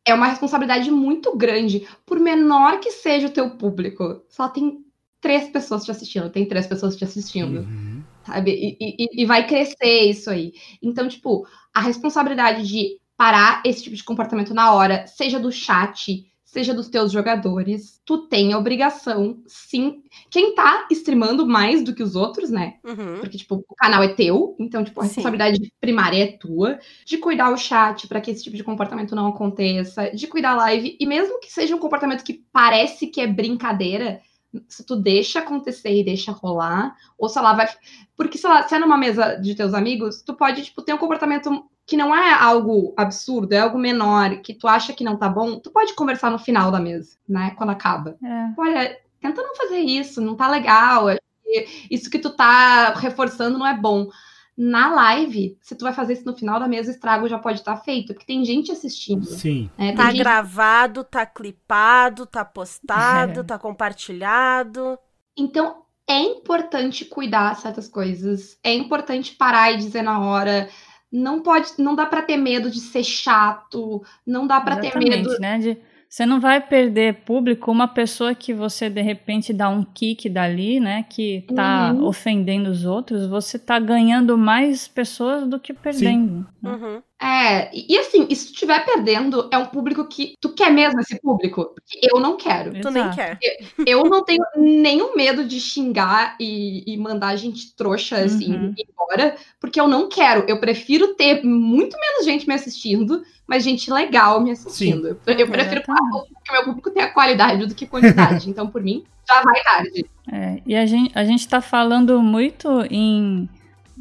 [0.06, 1.86] É, é uma responsabilidade muito grande.
[2.06, 4.78] Por menor que seja o teu público, só tem
[5.20, 7.60] três pessoas te assistindo, tem três pessoas te assistindo.
[7.60, 8.02] Uhum.
[8.24, 8.52] sabe?
[8.52, 10.52] E, e- e vai crescer isso aí.
[10.80, 16.24] Então, tipo, a responsabilidade de parar esse tipo de comportamento na hora, seja do chat,
[16.52, 20.02] seja dos teus jogadores, tu tem a obrigação, sim.
[20.30, 22.74] Quem tá streamando mais do que os outros, né?
[22.84, 23.20] Uhum.
[23.20, 25.08] Porque, tipo, o canal é teu, então, tipo, a Sim.
[25.08, 29.28] responsabilidade primária é tua, de cuidar o chat para que esse tipo de comportamento não
[29.28, 33.26] aconteça, de cuidar a live, e mesmo que seja um comportamento que parece que é
[33.26, 34.20] brincadeira,
[34.68, 37.68] se tu deixa acontecer e deixa rolar, ou sei lá, vai.
[38.16, 40.98] Porque, sei lá, se é numa mesa de teus amigos, tu pode, tipo, ter um
[40.98, 45.28] comportamento que não é algo absurdo, é algo menor, que tu acha que não tá
[45.28, 47.52] bom, tu pode conversar no final da mesa, né?
[47.56, 48.52] Quando acaba É.
[48.56, 51.06] olha, tenta não fazer isso, não tá legal.
[51.44, 54.08] que Isso que tu tá reforçando não é bom.
[54.56, 57.60] Na live, se tu vai fazer isso no final da mesa, o estrago já pode
[57.60, 59.24] estar feito, porque tem gente assistindo.
[59.24, 59.70] Sim.
[59.78, 59.92] né?
[59.94, 63.42] Tá gente- gravado, tá clipado, tá postado, É.
[63.42, 64.98] tá compartilhado.
[65.36, 68.58] Então, é importante cuidar certas coisas.
[68.62, 70.68] É importante parar e dizer na hora.
[71.10, 75.38] Não pode, não dá pra ter medo de ser chato, não dá pra ter medo.
[75.40, 75.58] né?
[75.58, 75.78] De,
[76.12, 80.78] você não vai perder público uma pessoa que você de repente dá um kick dali,
[80.78, 81.06] né?
[81.08, 82.04] Que tá Uhum.
[82.04, 86.46] ofendendo os outros, você tá ganhando mais pessoas do que perdendo.
[86.60, 86.70] né?
[86.70, 87.02] Uhum.
[87.22, 90.72] É, e e assim, e se tu estiver perdendo, é um público que tu quer
[90.72, 91.66] mesmo esse público?
[91.66, 92.72] Porque eu não quero.
[92.80, 93.38] Tu nem quer.
[93.86, 98.74] Eu não tenho nenhum medo de xingar e, e mandar gente trouxa, assim, Uhum.
[98.76, 100.44] embora, porque eu não quero.
[100.48, 105.08] Eu prefiro ter muito menos gente me assistindo, mas gente legal me assistindo.
[105.08, 108.50] Eu eu prefiro que o meu público tenha qualidade do que quantidade.
[108.50, 110.06] então, por mim, já vai tarde.
[110.32, 113.48] É, e a gente, a gente tá falando muito em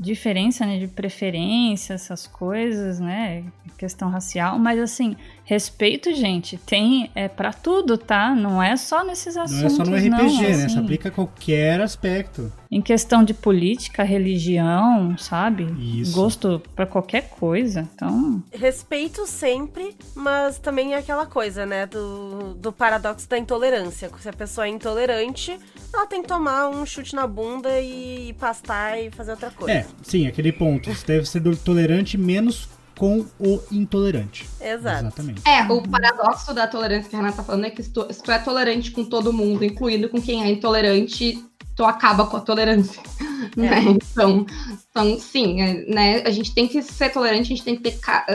[0.01, 3.43] diferença né, de preferência, essas coisas, né?
[3.77, 5.15] Questão racial, mas assim,
[5.51, 8.33] respeito, gente, tem é para tudo, tá?
[8.33, 9.63] Não é só nesses Não assuntos.
[9.65, 10.53] é só no não, RPG, né?
[10.53, 10.79] Se assim.
[10.79, 12.49] aplica a qualquer aspecto.
[12.71, 15.67] Em questão de política, religião, sabe?
[15.77, 16.13] Isso.
[16.13, 17.85] Gosto pra qualquer coisa.
[17.93, 21.85] Então, Respeito sempre, mas também é aquela coisa, né?
[21.85, 24.09] Do, do paradoxo da intolerância.
[24.21, 25.59] Se a pessoa é intolerante,
[25.93, 29.73] ela tem que tomar um chute na bunda e pastar e fazer outra coisa.
[29.79, 30.89] É, sim, aquele ponto.
[30.93, 34.47] Você deve ser do- tolerante menos com o intolerante.
[34.59, 35.07] Exato.
[35.07, 35.41] Exatamente.
[35.47, 38.21] É, o paradoxo da tolerância que a Renata tá falando é que se tu, se
[38.21, 41.43] tu é tolerante com todo mundo, incluindo com quem é intolerante,
[41.75, 43.01] tu acaba com a tolerância.
[43.55, 43.81] né?
[43.81, 44.45] Então,
[44.89, 46.23] então, sim, é, né?
[46.25, 48.25] A gente tem que ser tolerante, a gente tem que ter ah,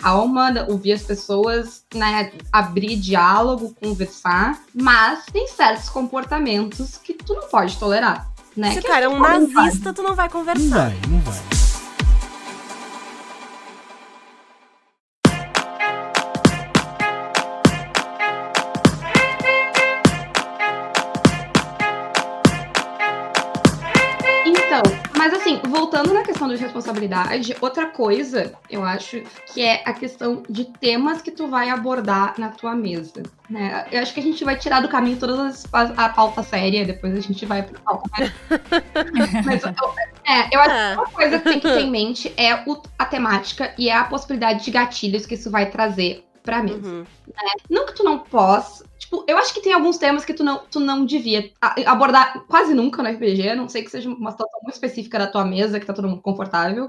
[0.00, 2.32] calma, ouvir as pessoas, né?
[2.52, 8.30] Abrir diálogo, conversar, mas tem certos comportamentos que tu não pode tolerar.
[8.56, 8.72] Né?
[8.72, 10.90] Se o cara é um nazista, tu não vai Não conversar.
[10.90, 11.49] vai, não vai.
[26.40, 29.22] Questão de responsabilidade, outra coisa, eu acho,
[29.52, 33.86] que é a questão de temas que tu vai abordar na tua mesa, né?
[33.92, 36.86] Eu acho que a gente vai tirar do caminho todas as a, a pauta séria,
[36.86, 38.32] depois a gente vai pra pauta mais...
[39.44, 39.94] Mas, eu-
[40.26, 40.92] é, eu acho É.
[40.94, 43.94] que uma coisa que tem que ter em mente é o- a temática e é
[43.94, 46.78] a possibilidade de gatilhos que isso vai trazer pra mesa.
[46.88, 47.04] Uhum.
[47.68, 48.84] Não que tu não possa.
[49.10, 51.52] Tipo, eu acho que tem alguns temas que tu não, tu não devia
[51.84, 55.26] abordar quase nunca no RPG, a não sei que seja uma situação muito específica da
[55.26, 56.88] tua mesa, que tá todo mundo confortável.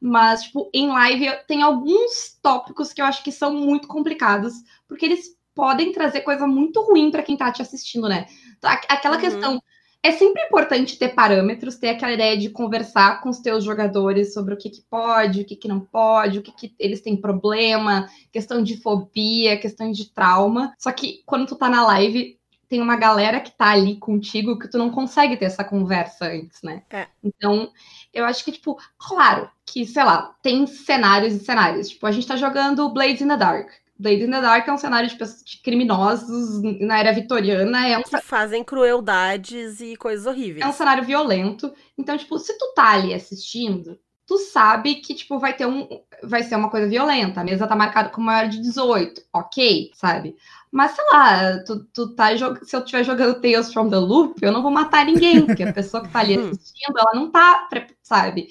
[0.00, 4.52] Mas, tipo, em live tem alguns tópicos que eu acho que são muito complicados,
[4.86, 8.26] porque eles podem trazer coisa muito ruim pra quem tá te assistindo, né?
[8.62, 9.22] A- Aquela Uhum.
[9.22, 9.62] questão.
[10.06, 14.54] É sempre importante ter parâmetros, ter aquela ideia de conversar com os teus jogadores sobre
[14.54, 18.08] o que, que pode, o que, que não pode, o que, que eles têm problema,
[18.30, 20.72] questão de fobia, questão de trauma.
[20.78, 22.38] Só que quando tu tá na live,
[22.68, 26.62] tem uma galera que tá ali contigo que tu não consegue ter essa conversa antes,
[26.62, 26.84] né?
[26.88, 27.08] É.
[27.20, 27.68] Então,
[28.14, 31.88] eu acho que, tipo, claro que, sei lá, tem cenários e cenários.
[31.88, 33.70] Tipo, a gente tá jogando Blades in the Dark.
[33.98, 38.02] Blades in the Dark é um cenário de, de criminosos na era vitoriana, é um
[38.02, 40.64] Que fazem crueldades e coisas horríveis.
[40.64, 41.72] é um cenário violento.
[41.96, 45.88] Então, tipo, se tu tá ali assistindo, tu sabe que, tipo, vai ter um.
[46.22, 47.40] Vai ser uma coisa violenta.
[47.40, 49.22] A mesa tá marcada como maior de 18.
[49.32, 50.36] Ok, sabe?
[50.70, 52.58] Mas, sei lá, tu, tu tá jog...
[52.64, 55.72] se eu estiver jogando Tales from the Loop, eu não vou matar ninguém, porque a
[55.72, 56.50] pessoa que tá ali Hum.
[56.50, 57.66] assistindo, ela não tá,
[58.02, 58.48] sabe?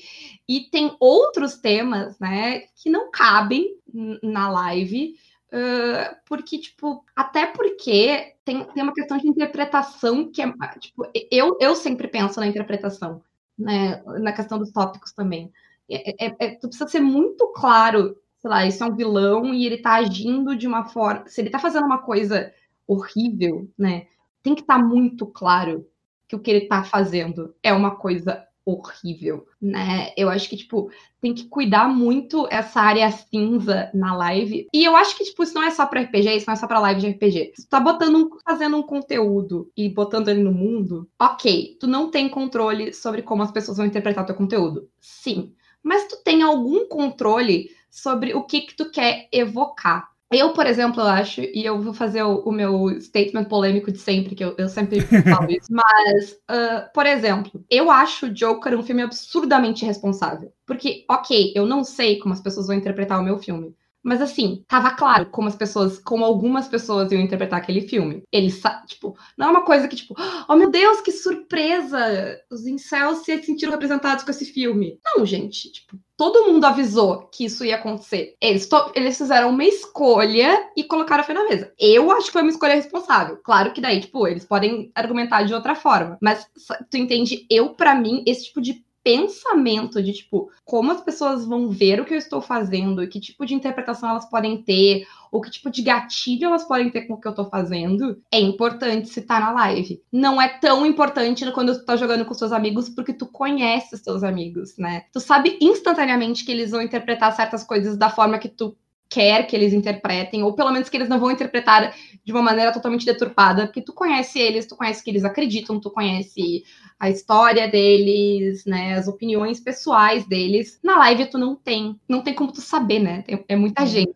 [0.48, 3.76] E tem outros temas, né, que não cabem
[4.24, 5.16] na live,
[5.56, 11.58] ãh, porque, tipo, até porque tem, tem uma questão de interpretação que é, tipo, eu,
[11.60, 13.22] eu sempre penso na interpretação,
[13.58, 15.52] né, na questão dos tópicos também.
[15.90, 19.66] É, é- é- tu precisa ser muito claro, sei lá, isso é um vilão e
[19.66, 22.52] ele tá agindo de uma forma, se ele tá fazendo uma coisa
[22.88, 24.08] horrível, né,
[24.44, 25.88] tem que estar muito claro
[26.28, 30.12] que o que ele tá fazendo é uma coisa horrível, né?
[30.18, 30.90] Eu acho que, tipo,
[31.22, 34.68] tem que cuidar muito essa área cinza na live.
[34.74, 36.66] E eu acho que, tipo, isso não é só pra RPG, isso não é só
[36.66, 37.54] pra live de RPG.
[37.56, 41.86] Se tu tá botando um, fazendo um conteúdo e botando ele no mundo, ok, tu
[41.86, 44.90] não tem controle sobre como as pessoas vão interpretar teu conteúdo.
[45.00, 45.54] Sim.
[45.84, 50.15] Mas tu tem algum controle sobre o que que tu quer evocar.
[50.36, 53.98] Eu, por exemplo, eu acho, e eu vou fazer o, o meu statement polêmico de
[53.98, 58.84] sempre, que eu, eu sempre falo isso, mas, ah, por exemplo, eu acho Joker um
[58.84, 60.52] filme absurdamente irresponsável.
[60.66, 63.74] Porque, ok, eu não sei como as pessoas vão interpretar o meu filme,
[64.06, 68.24] Mas assim, tava claro como as pessoas, como algumas pessoas iam interpretar aquele filme.
[68.32, 70.16] Eles, sa- tipo, não é uma coisa que, tipo,
[70.48, 72.40] oh meu Deus, que surpresa!
[72.52, 75.00] Os incels se sentiram representados com esse filme.
[75.04, 78.36] Não, gente, tipo, todo mundo avisou que isso ia acontecer.
[78.42, 81.74] Eles, eles fizeram uma escolha e colocaram a fé na mesa.
[81.80, 83.38] Eu acho que foi uma escolha responsável.
[83.44, 86.18] Claro que daí, tipo, eles podem argumentar de outra forma.
[86.22, 86.46] Mas
[86.90, 87.46] tu entende?
[87.50, 92.06] Eu, pra mim, esse tipo de pensamento de tipo como as pessoas vão ver o
[92.06, 95.84] que eu estou fazendo que tipo de interpretação elas podem ter ou que tipo de
[95.84, 99.52] gatilho elas podem ter com o que eu tô fazendo é importante se tá na
[99.52, 100.02] live.
[100.12, 104.02] Não é tão importante quando tu tá jogando com seus amigos porque tu conhece os
[104.02, 105.04] teus amigos, né?
[105.14, 108.76] Tu sabe instantaneamente que eles vão interpretar certas coisas da forma que tu
[109.10, 112.72] quer que eles interpretem, ou pelo menos que eles não vão interpretar de uma maneira
[112.74, 116.64] totalmente deturpada, porque tu conhece eles, tu conhece o que eles acreditam, tu conhece
[117.00, 120.80] a história deles, né, as opiniões pessoais deles.
[120.84, 123.22] Na live tu não tem, não tem como tu saber, né?
[123.22, 124.16] Tem- É muita gente.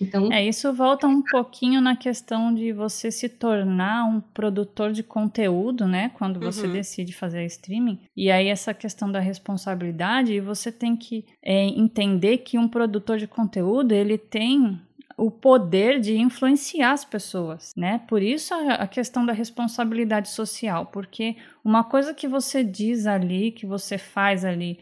[0.00, 5.02] Então, É, isso volta um pouquinho na questão de você se tornar um produtor de
[5.02, 6.10] conteúdo, né?
[6.14, 6.72] Quando você Uhum.
[6.72, 7.98] decide fazer streaming.
[8.16, 13.26] E aí, essa questão da responsabilidade, você tem que é, entender que um produtor de
[13.26, 14.78] conteúdo, ele tem
[15.18, 18.02] o poder de influenciar as pessoas, né?
[18.06, 23.50] Por isso a, a questão da responsabilidade social, porque uma coisa que você diz ali,
[23.50, 24.78] que você faz ali,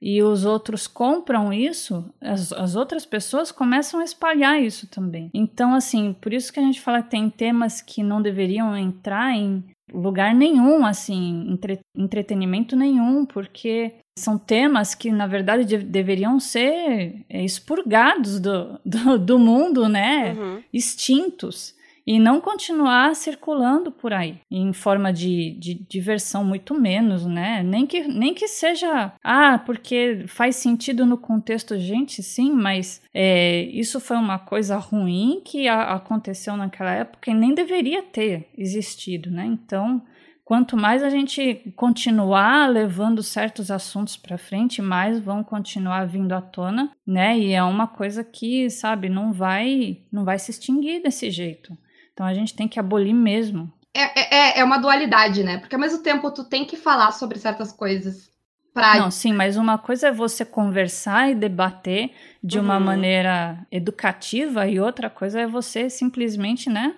[0.00, 5.30] e os outros compram isso, as, as outras pessoas começam a espalhar isso também.
[5.32, 9.34] Então, assim, por isso que a gente fala que tem temas que não deveriam entrar
[9.34, 16.40] em lugar nenhum, assim, entre, entretenimento nenhum, porque são temas que, na verdade, de- deveriam
[16.40, 20.32] ser é, expurgados do, do, do mundo, né?
[20.32, 20.62] Uhum.
[20.72, 21.75] extintos
[22.06, 27.62] e não continuar circulando por aí em forma de, de diversão muito menos, né?
[27.62, 33.62] Nem que, nem que seja ah porque faz sentido no contexto, gente, sim, mas é,
[33.62, 39.30] isso foi uma coisa ruim que a- aconteceu naquela época e nem deveria ter existido,
[39.30, 39.44] né?
[39.46, 40.02] Então
[40.44, 46.40] Quanto mais a gente continuar levando certos assuntos para frente, mais vão continuar vindo à
[46.40, 47.36] tona, né?
[47.36, 51.76] E é uma coisa que, sabe, não vai, não vai se extinguir desse jeito.
[52.16, 53.70] Então a gente tem que abolir mesmo.
[53.94, 55.58] é, é, é uma dualidade, né?
[55.58, 58.30] Porque ao mesmo tempo tu tem que falar sobre certas coisas
[58.72, 62.10] pra Não, sim, mas uma coisa é você conversar e debater
[62.42, 62.84] de uma Uhum.
[62.84, 66.94] maneira educativa e outra coisa é você simplesmente, né?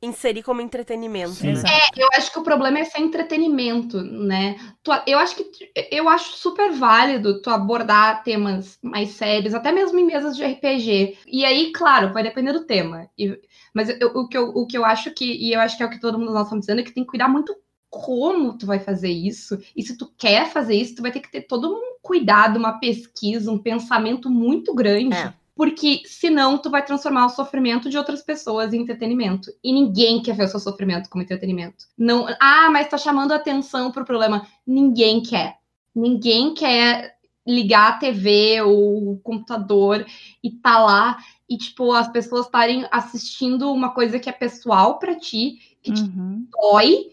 [0.00, 1.30] Inserir como entretenimento.
[1.30, 1.46] Sim.
[1.46, 1.52] né?
[1.52, 2.00] Exato.
[2.00, 4.56] Eu acho que o problema é ser entretenimento, né?
[4.82, 5.44] Tu- eu acho que
[5.92, 11.18] eu acho super válido tu abordar temas mais sérios, até mesmo em mesas de RPG.
[11.26, 13.08] E aí, claro, vai depender do tema.
[13.16, 13.38] E-
[13.72, 15.86] mas eu- o, que eu, o que eu acho que, e eu acho que é
[15.86, 17.54] o que todo mundo nós estamos dizendo, é que tem que cuidar muito
[17.90, 19.58] como tu vai fazer isso.
[19.76, 22.78] E se tu quer fazer isso, tu vai ter que ter todo um cuidado, uma
[22.78, 25.14] pesquisa, um pensamento muito grande.
[25.14, 25.34] É.
[25.54, 29.50] Porque senão tu vai transformar o sofrimento de outras pessoas em entretenimento.
[29.62, 31.84] E ninguém quer ver o seu sofrimento como entretenimento.
[31.96, 34.46] Não, ah, mas tá chamando atenção pro problema.
[34.66, 35.58] Ninguém quer.
[35.94, 37.14] Ninguém quer
[37.46, 40.06] ligar a TV ou o computador
[40.42, 45.18] e tá lá e tipo as pessoas estarem assistindo uma coisa que é pessoal pra
[45.18, 46.46] ti, que te Uhum.
[46.50, 47.12] dói,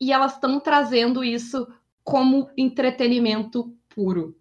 [0.00, 1.66] e elas estão trazendo isso
[2.04, 4.36] como entretenimento puro.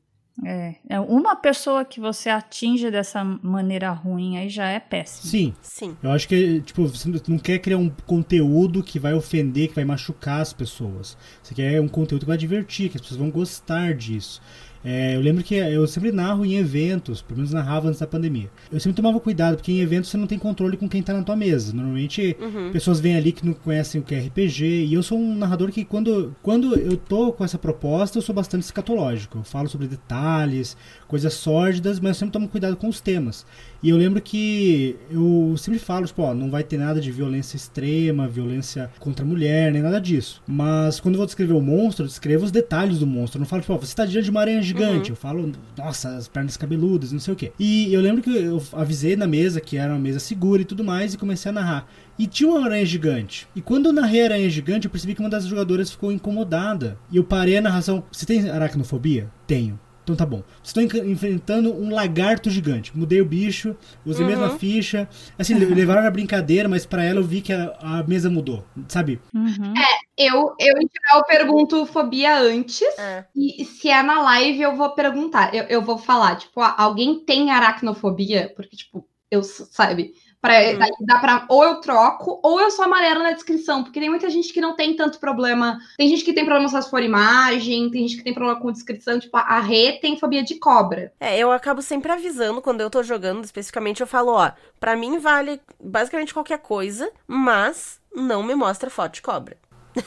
[0.45, 5.29] É, é uma pessoa que você atinge dessa maneira ruim aí já é péssimo.
[5.29, 5.97] Sim, Sim.
[6.01, 9.83] eu acho que, tipo, você não quer criar um conteúdo que vai ofender, que vai
[9.83, 11.17] machucar as pessoas.
[11.43, 14.41] Você quer um conteúdo que vai divertir, que as pessoas vão gostar disso.
[14.83, 18.49] É, eu lembro que eu sempre narro em eventos, pelo menos narrava antes da pandemia.
[18.71, 21.21] Eu sempre tomava cuidado, porque em eventos você não tem controle com quem tá na
[21.23, 21.73] tua mesa.
[21.73, 22.71] Normalmente Uhum.
[22.71, 25.71] pessoas vêm ali que não conhecem o que é RPG, e eu sou um narrador
[25.71, 29.39] que quando, quando eu tô com essa proposta, eu sou bastante escatológico.
[29.39, 30.77] Eu falo sobre detalhes,
[31.09, 33.45] coisas sórdidas, mas eu sempre tomo cuidado com os temas.
[33.81, 37.57] E eu lembro que eu sempre falo, tipo, ó, não vai ter nada de violência
[37.57, 40.41] extrema, violência contra a mulher, nem nada disso.
[40.47, 43.37] Mas quando eu vou descrever o monstro, eu descrevo os detalhes do monstro.
[43.37, 45.09] Eu não falo, tipo, ó, você tá diante de uma aranha gigante.
[45.09, 47.51] Eu falo, nossa, as pernas cabeludas, não sei o quê.
[47.59, 50.83] E eu lembro que eu avisei na mesa que era uma mesa segura e tudo
[50.83, 51.87] mais, e comecei a narrar.
[52.19, 53.47] E tinha uma aranha gigante.
[53.55, 56.99] E quando eu narrei a aranha gigante, eu percebi que uma das jogadoras ficou incomodada.
[57.11, 58.03] E eu parei a narração.
[58.11, 59.31] Você tem aracnofobia?
[59.47, 59.79] Tenho.
[60.09, 60.41] Então tá bom.
[60.63, 62.97] Estou enfrentando um lagarto gigante.
[62.97, 65.07] Mudei o bicho, usei a mesma ficha.
[65.37, 68.65] Assim, le- levaram na brincadeira, mas pra ela eu vi que a, a mesa mudou.
[68.87, 69.21] Sabe?
[69.35, 69.73] Uhum.
[70.17, 72.81] Eu, eu, em geral, pergunto fobia antes.
[72.97, 73.23] É.
[73.35, 75.53] E se é na live, eu vou perguntar.
[75.53, 78.51] Eu, eu vou falar, tipo, ah, alguém tem aracnofobia?
[78.55, 80.79] Porque, tipo, eu, sabe, Pra, Uhum.
[80.79, 84.29] daí dá pra, ou eu troco, ou eu só amarelo na descrição, porque tem muita
[84.29, 85.77] gente que não tem tanto problema.
[85.97, 88.71] Tem gente que tem problema só se for imagem, tem gente que tem problema com
[88.71, 91.11] descrição, tipo, a Rê tem fobia de cobra.
[91.19, 95.19] É, eu acabo sempre avisando quando eu tô jogando, especificamente eu falo, ó, pra mim
[95.19, 99.57] vale basicamente qualquer coisa, mas não me mostra foto de cobra.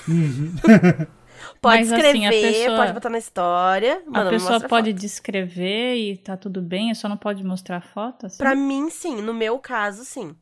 [0.08, 0.54] Uhum.
[1.60, 5.00] Pode Mas, assim, escrever, pessoa- pode botar na história, mas A pessoa pode foto.
[5.00, 8.38] descrever e tá tudo bem, só não pode mostrar foto, assim?
[8.38, 9.22] Pra mim, sim.
[9.22, 10.34] No meu caso, sim.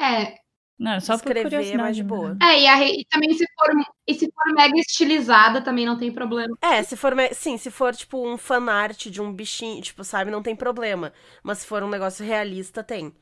[0.00, 0.34] É,
[0.78, 2.16] Não, só por escrever é mais de mesmo.
[2.16, 2.36] boa.
[2.42, 3.74] é e, a e também se for,
[4.06, 6.56] e se for mega estilizada também não tem problema.
[6.60, 7.14] É, se for.
[7.32, 11.12] Sim, se for, tipo, um fanart de um bichinho, tipo, sabe, não tem problema.
[11.42, 13.12] Mas se for um negócio realista, tem.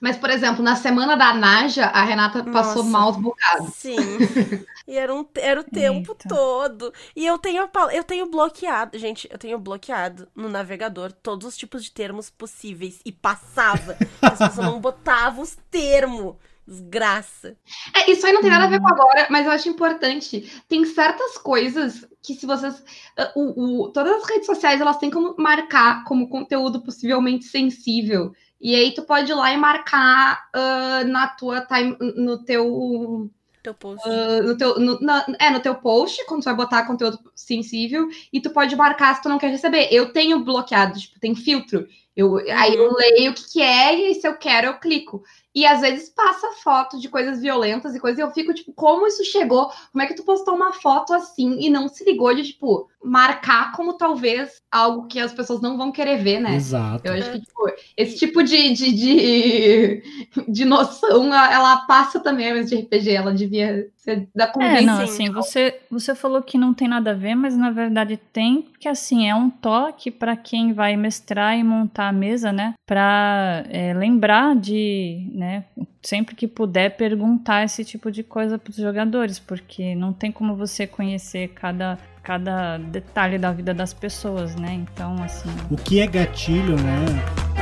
[0.00, 2.88] Mas, por exemplo, na semana da Naja, a Renata passou Nossa.
[2.90, 3.74] maus bocados.
[3.74, 3.96] Sim.
[4.88, 6.28] e era, um, era o tempo Eita.
[6.28, 6.92] todo.
[7.14, 11.84] E eu tenho, eu tenho bloqueado, gente, eu tenho bloqueado no navegador todos os tipos
[11.84, 13.00] de termos possíveis.
[13.04, 13.96] E passava.
[14.20, 16.34] As pessoas não botavam os termos.
[16.64, 17.56] Desgraça.
[17.94, 20.62] É, isso aí não tem nada a ver com agora, mas eu acho importante.
[20.68, 22.76] Tem certas coisas que se vocês.
[23.18, 28.32] uh, o- o- todas as redes sociais elas têm como marcar como conteúdo possivelmente sensível.
[28.62, 33.28] E aí tu pode ir lá e marcar uh, na tua time, no teu.
[33.62, 34.08] Teu post.
[34.08, 38.08] uh, no teu no, na- é, no teu post, quando tu vai botar conteúdo sensível,
[38.32, 39.88] e tu pode marcar se tu não quer receber.
[39.90, 41.86] Eu tenho bloqueado, tipo, tem filtro.
[42.16, 45.22] Eu, Aí eu leio o que, que é, e se eu quero, eu clico.
[45.54, 49.06] E às vezes passa foto de coisas violentas e coisas, e eu fico, tipo, como
[49.06, 49.70] isso chegou?
[49.92, 53.72] Como é que tu postou uma foto assim e não se ligou de, tipo, marcar
[53.72, 56.54] como talvez algo que as pessoas não vão querer ver, né?
[56.56, 57.06] Exato.
[57.06, 60.02] Eu acho que, tipo, esse tipo de, de, de,
[60.48, 64.86] de noção, ela passa também, mas de RPG, ela devia ser da É, convivência.
[64.86, 65.02] não, Sim.
[65.04, 68.88] assim, você, você falou que não tem nada a ver, mas na verdade tem, porque
[68.88, 72.74] assim, é um toque para quem vai mestrar e montar a mesa, né?
[72.86, 75.64] Pra é, lembrar de, né,
[76.00, 80.86] sempre que puder perguntar esse tipo de coisa pros jogadores, porque não tem como você
[80.86, 84.72] conhecer cada, cada detalhe da vida das pessoas, né?
[84.72, 87.61] Então, assim, O que é gatilho, né?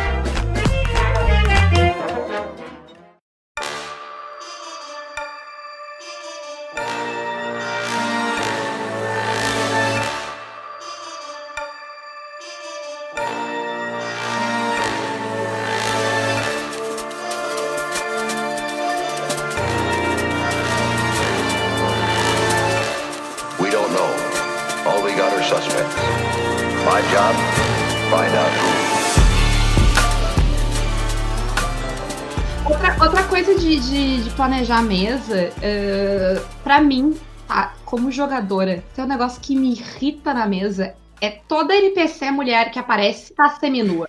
[34.40, 37.14] Planejar a mesa, uh, para mim,
[37.46, 42.70] tá, como jogadora, tem um negócio que me irrita na mesa é toda NPC mulher
[42.70, 44.08] que aparece tá seminua.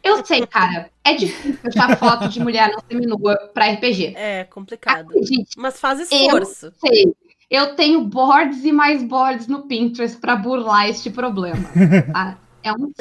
[0.00, 4.14] Eu sei, cara, é difícil achar foto de mulher não seminua pra RPG.
[4.16, 5.10] É complicado.
[5.10, 6.72] Acredite, Mas faz esforço.
[6.78, 7.12] sei.
[7.50, 11.68] Eu tenho boards e mais boards no Pinterest pra burlar este problema.
[12.12, 12.38] tá?
[12.64, 12.92] É um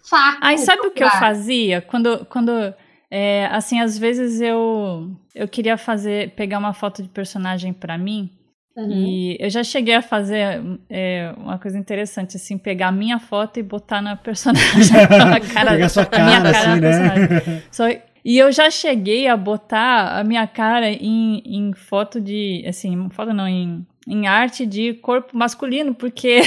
[0.00, 0.38] saco.
[0.40, 1.82] Aí sabe o que eu fazia?
[1.82, 2.74] Quando, quando
[3.10, 8.30] é, assim, às vezes eu eu queria fazer, pegar uma foto de personagem pra mim
[8.76, 8.88] Uhum.
[8.92, 13.58] e eu já cheguei a fazer é, uma coisa interessante, assim, pegar a minha foto
[13.58, 14.96] e botar na personagem.
[14.96, 17.62] a cara, Pegar sua a minha cara, cara assim, né?
[17.70, 17.88] Só,
[18.24, 23.32] e eu já cheguei a botar a minha cara em, em foto de, assim, foto
[23.32, 26.40] não, em, em arte de corpo masculino, porque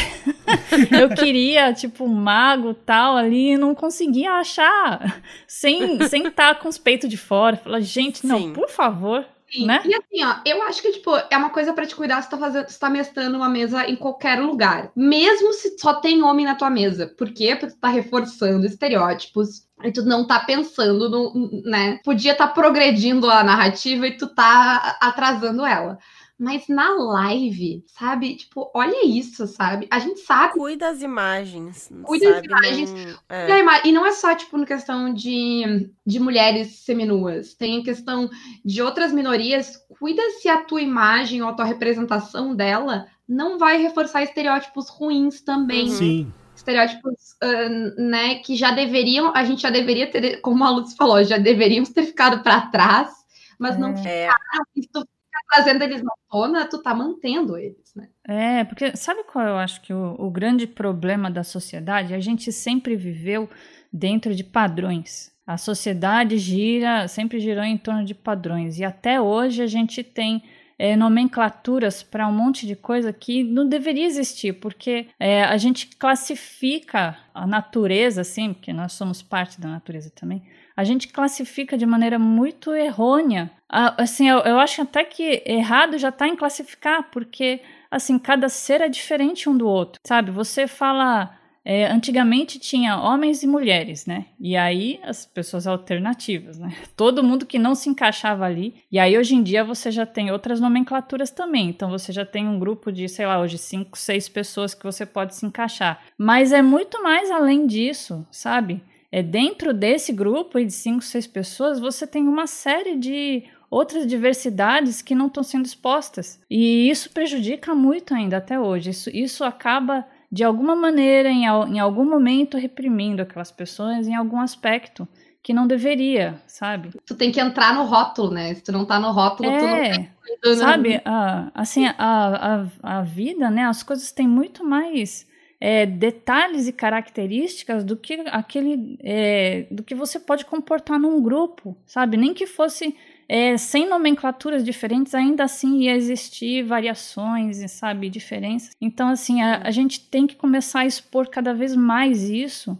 [0.91, 6.55] eu queria, tipo, um mago tal ali e não conseguia achar sem estar sem tá
[6.55, 7.57] com os peitos de fora.
[7.57, 8.53] Falei, gente, não, Sim.
[8.53, 9.25] por favor.
[9.53, 9.67] Sim.
[9.67, 9.81] né?
[9.85, 12.37] E assim, ó, eu acho que, tipo, é uma coisa pra te cuidar se tá
[12.37, 14.91] fazendo, se tá mestrando uma mesa em qualquer lugar.
[14.95, 17.13] Mesmo se só tem homem na tua mesa.
[17.15, 17.55] Por quê?
[17.55, 19.67] Porque tu tá reforçando estereótipos.
[19.83, 21.99] E tu não tá pensando no, né?
[22.03, 25.99] Podia tá progredindo a narrativa e tu tá atrasando ela.
[26.37, 28.35] Mas na live, sabe?
[28.35, 29.87] Tipo, olha isso, sabe?
[29.91, 31.89] A gente sabe Cuida das imagens.
[32.03, 32.47] Cuida das sabe?
[32.47, 32.91] imagens.
[32.91, 32.99] Não-
[33.47, 33.87] E é.
[33.87, 37.53] E não é só, tipo, na questão de, de mulheres seminuas.
[37.53, 38.29] Tem a questão
[38.65, 39.77] de outras minorias.
[39.99, 45.41] Cuida se a tua imagem ou a tua representação dela não vai reforçar estereótipos ruins
[45.41, 45.87] também.
[45.89, 45.95] Uhum.
[45.97, 46.33] Sim.
[46.55, 51.23] Estereótipos, ah, né, que já deveriam, a gente já deveria ter, como a Lutz falou,
[51.23, 53.09] já deveríamos ter ficado para trás,
[53.57, 54.65] mas não É, ficaram.
[54.75, 55.07] Tu fica
[55.49, 58.09] trazendo eles na tona, tu tá mantendo eles, né?
[58.27, 62.13] É, porque sabe qual eu acho que o, o grande problema da sociedade?
[62.13, 63.49] A gente sempre viveu
[63.91, 65.31] dentro de padrões.
[65.45, 68.79] A sociedade gira, sempre girou em torno de padrões.
[68.79, 70.41] E até hoje a gente tem
[70.79, 75.87] é, nomenclaturas para um monte de coisa que não deveria existir, porque é, a gente
[75.97, 80.43] classifica a natureza, assim, porque nós somos parte da natureza também,
[80.75, 83.51] a gente classifica de maneira muito errônea.
[83.69, 88.81] Assim, eu, eu acho até que errado já está em classificar, porque assim, cada ser
[88.81, 90.31] é diferente um do outro, sabe?
[90.31, 91.37] Você fala.
[91.65, 94.25] é, antigamente tinha homens e mulheres, né?
[94.39, 96.73] E aí as pessoas alternativas, né?
[96.95, 98.75] Todo mundo que não se encaixava ali.
[98.91, 101.69] E aí hoje em dia você já tem outras nomenclaturas também.
[101.69, 105.05] Então você já tem um grupo de, sei lá, hoje cinco, seis pessoas que você
[105.05, 106.01] pode se encaixar.
[106.17, 108.83] Mas é muito mais além disso, sabe?
[109.15, 115.03] É dentro desse grupo de cinco, seis pessoas, você tem uma série de outras diversidades
[115.03, 116.41] que não estão sendo expostas.
[116.49, 118.89] E isso prejudica muito ainda até hoje.
[118.89, 124.39] Isso, isso acaba, de alguma maneira, em, em algum momento, reprimindo aquelas pessoas em algum
[124.39, 125.07] aspecto
[125.43, 126.89] que não deveria, sabe?
[127.05, 128.55] Tu tem que entrar no rótulo, né?
[128.55, 130.99] Se tu não tá no rótulo, tu não É, tá sabe?
[131.05, 133.65] a- assim, a, a, a vida, né?
[133.65, 135.31] As coisas têm muito mais
[135.65, 141.77] é, detalhes e características do que aquele, é, do que você pode comportar num grupo,
[141.85, 142.17] sabe?
[142.17, 142.93] Nem que fosse
[143.29, 148.75] é, sem nomenclaturas diferentes, ainda assim ia existir variações, e, sabe, diferenças.
[148.81, 152.77] Então, assim, a, a gente tem que começar a expor cada vez mais isso.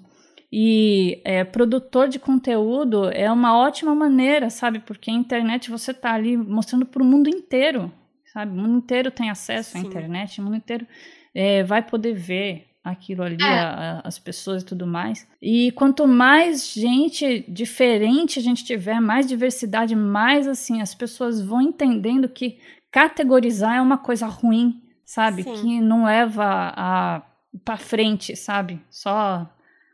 [0.52, 4.80] E é, produtor de conteúdo é uma ótima maneira, sabe?
[4.80, 7.90] Porque a internet você tá ali mostrando para o mundo inteiro,
[8.26, 8.52] sabe?
[8.52, 9.88] O mundo inteiro tem acesso à Sim.
[9.88, 10.86] internet, o mundo inteiro
[11.34, 13.46] é, vai poder ver aquilo ali, É.
[13.48, 15.26] a- as pessoas e tudo mais.
[15.42, 21.62] E quanto mais gente diferente a gente tiver, mais diversidade, mais assim, as pessoas vão
[21.62, 22.60] entendendo que
[22.92, 25.44] categorizar é uma coisa ruim, sabe?
[25.44, 25.54] Sim.
[25.56, 26.44] Que não leva
[26.76, 27.22] a
[27.64, 28.82] para frente, sabe?
[28.90, 29.48] Só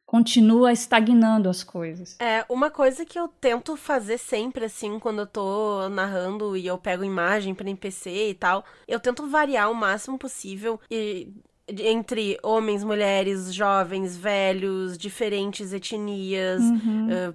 [0.06, 2.18] continua estagnando as coisas.
[2.20, 6.78] É, uma coisa que eu tento fazer sempre, assim, quando eu tô narrando e eu
[6.80, 11.32] pego imagem pra NPC e tal, eu tento variar o máximo possível e
[11.78, 16.61] entre homens, mulheres, jovens, velhos, diferentes etnias,
[17.09, 17.34] eh,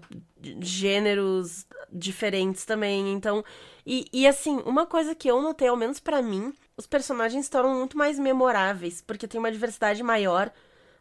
[0.60, 3.12] gêneros diferentes também.
[3.12, 3.44] Então,
[3.86, 7.50] e, e assim, uma coisa que eu notei, ao menos pra mim, os personagens se
[7.50, 10.50] tornam muito mais memoráveis, porque tem uma diversidade maior.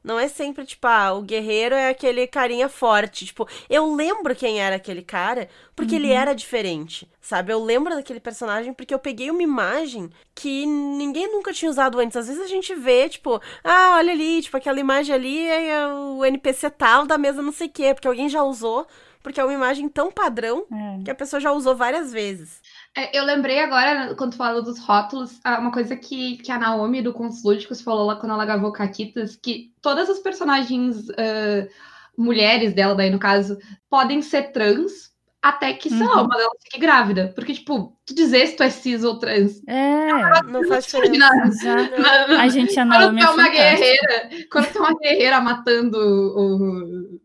[0.03, 3.25] Não é sempre, tipo, ah, o guerreiro é aquele carinha forte.
[3.25, 7.53] Tipo, eu lembro quem era aquele cara porque ele era diferente, sabe?
[7.53, 12.17] Eu lembro daquele personagem porque eu peguei uma imagem que ninguém nunca tinha usado antes.
[12.17, 16.25] Às vezes a gente vê, tipo, ah, olha ali, tipo, aquela imagem ali é o
[16.25, 18.85] NPC tal da mesa não sei o quê, porque alguém já usou,
[19.21, 21.03] porque é uma imagem tão padrão É.
[21.05, 22.61] que a pessoa já usou várias vezes.
[22.95, 26.59] É, eu lembrei agora, quando tu falou dos rótulos, ah, uma coisa que, que a
[26.59, 31.67] Naomi do Contos Lúdicos falou lá quando ela gravou Caquitas, que todas as personagens ah,
[32.15, 33.57] mulheres dela, daí no caso,
[33.89, 36.25] podem ser trans, até que, sei lá, Uhum.
[36.25, 37.33] uma delas fique grávida.
[37.35, 39.61] Porque, tipo, tu dizer se tu é cis ou trans.
[39.67, 40.07] É,
[40.43, 42.37] Não faz Imagina, diferença.
[42.39, 43.51] A gente, a Quando tu é é uma fantástica.
[43.51, 47.19] guerreira, quando tu é uma guerreira matando o-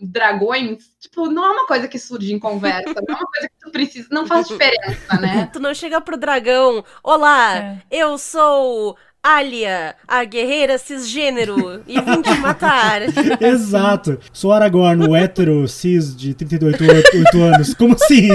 [0.00, 3.54] dragões, tipo, não é uma coisa que surge em conversa, não é uma coisa que
[3.60, 5.46] tu precisa, não faz diferença, né?
[5.52, 7.82] Tu não chega pro dragão, olá, É.
[7.90, 13.02] eu sou Alia, a guerreira cisgênero, e vim te matar.
[13.40, 14.18] Exato.
[14.32, 17.72] Sou Aragorn, o hétero cis de 38 oito anos.
[17.72, 18.28] Como assim?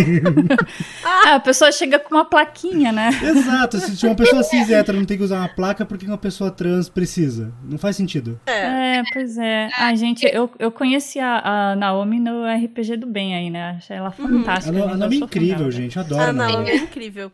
[1.03, 3.09] Ah, a pessoa chega com uma plaquinha, né?
[3.21, 3.77] Exato.
[3.79, 6.17] Se uma pessoa cis e hétero não tem que usar uma placa, por que uma
[6.17, 7.51] pessoa trans precisa?
[7.63, 8.39] Não faz sentido.
[8.45, 9.69] É, pois é.
[9.77, 13.75] Ai, gente, eu, eu conheci a, a Naomi no RPG do bem aí, né?
[13.77, 14.73] Achei ela A, fantástica.
[14.73, 14.87] Gente.
[14.87, 15.97] a Eu Naomi é incrível, gente.
[15.97, 16.69] Eu adoro Ah, a não, Naomi.
[16.69, 17.29] é incrível.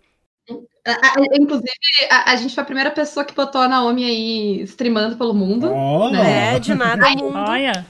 [0.86, 1.70] A- a- inclusive,
[2.12, 5.72] a, a gente foi a primeira pessoa que botou a Naomi aí streamando pelo mundo.
[5.74, 7.34] Ó, É, de nada mundo.
[7.38, 7.86] Olha,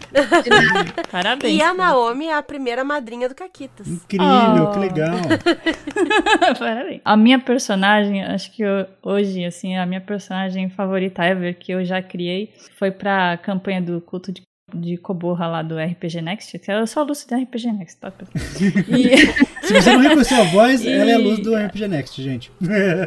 [1.12, 1.56] parabéns.
[1.58, 3.88] E a Naomi é a primeira madrinha do Caquitas.
[3.88, 4.28] incrível,
[4.68, 4.72] Oh.
[4.72, 5.10] que legal.
[6.60, 7.02] Parabéns.
[7.04, 11.84] A minha personagem, acho que eu- hoje, assim, a minha personagem favorita ever que eu
[11.84, 14.42] já criei foi pra campanha do culto de,
[14.74, 16.58] de Koborra lá do RPG Next.
[16.60, 18.12] que Eu sou a Lúcia do RPG Next, tá?
[18.90, 19.18] E,
[19.66, 22.52] Se você não reconheceu a voz, E- ela é a luz do RPG Next, gente.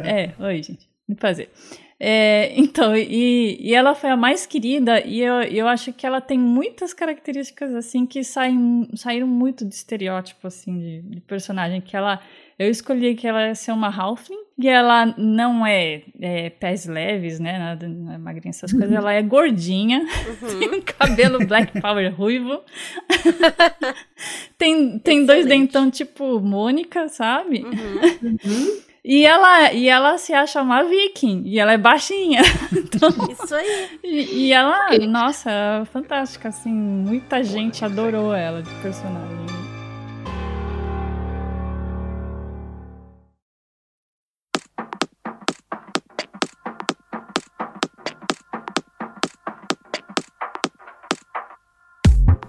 [0.03, 0.87] é, oi, gente.
[1.07, 1.49] Me fazer.
[1.99, 6.21] É, então, e, e ela foi a mais querida, e eu, eu acho que ela
[6.21, 11.95] tem muitas características, assim, que saem, saíram muito de estereótipo, assim, de, de personagem, que
[11.95, 12.21] ela...
[12.59, 17.39] Eu escolhi que ela ia ser uma halfling, e ela não é, é pés leves,
[17.39, 20.03] né, nada, não é magrinha, essas coisas, ela é gordinha,
[20.59, 22.61] tem um cabelo black power ruivo,
[24.57, 27.63] tem, tem dois dentão tipo Mônica, sabe?
[27.63, 28.86] Uhum.
[29.09, 32.41] E ela, e ela se acha uma viking, e ela é baixinha.
[32.97, 33.99] Então, Isso aí.
[34.03, 35.49] e, e ela, nossa,
[35.93, 39.36] fantástica, assim, muita gente adorou ela de personagem.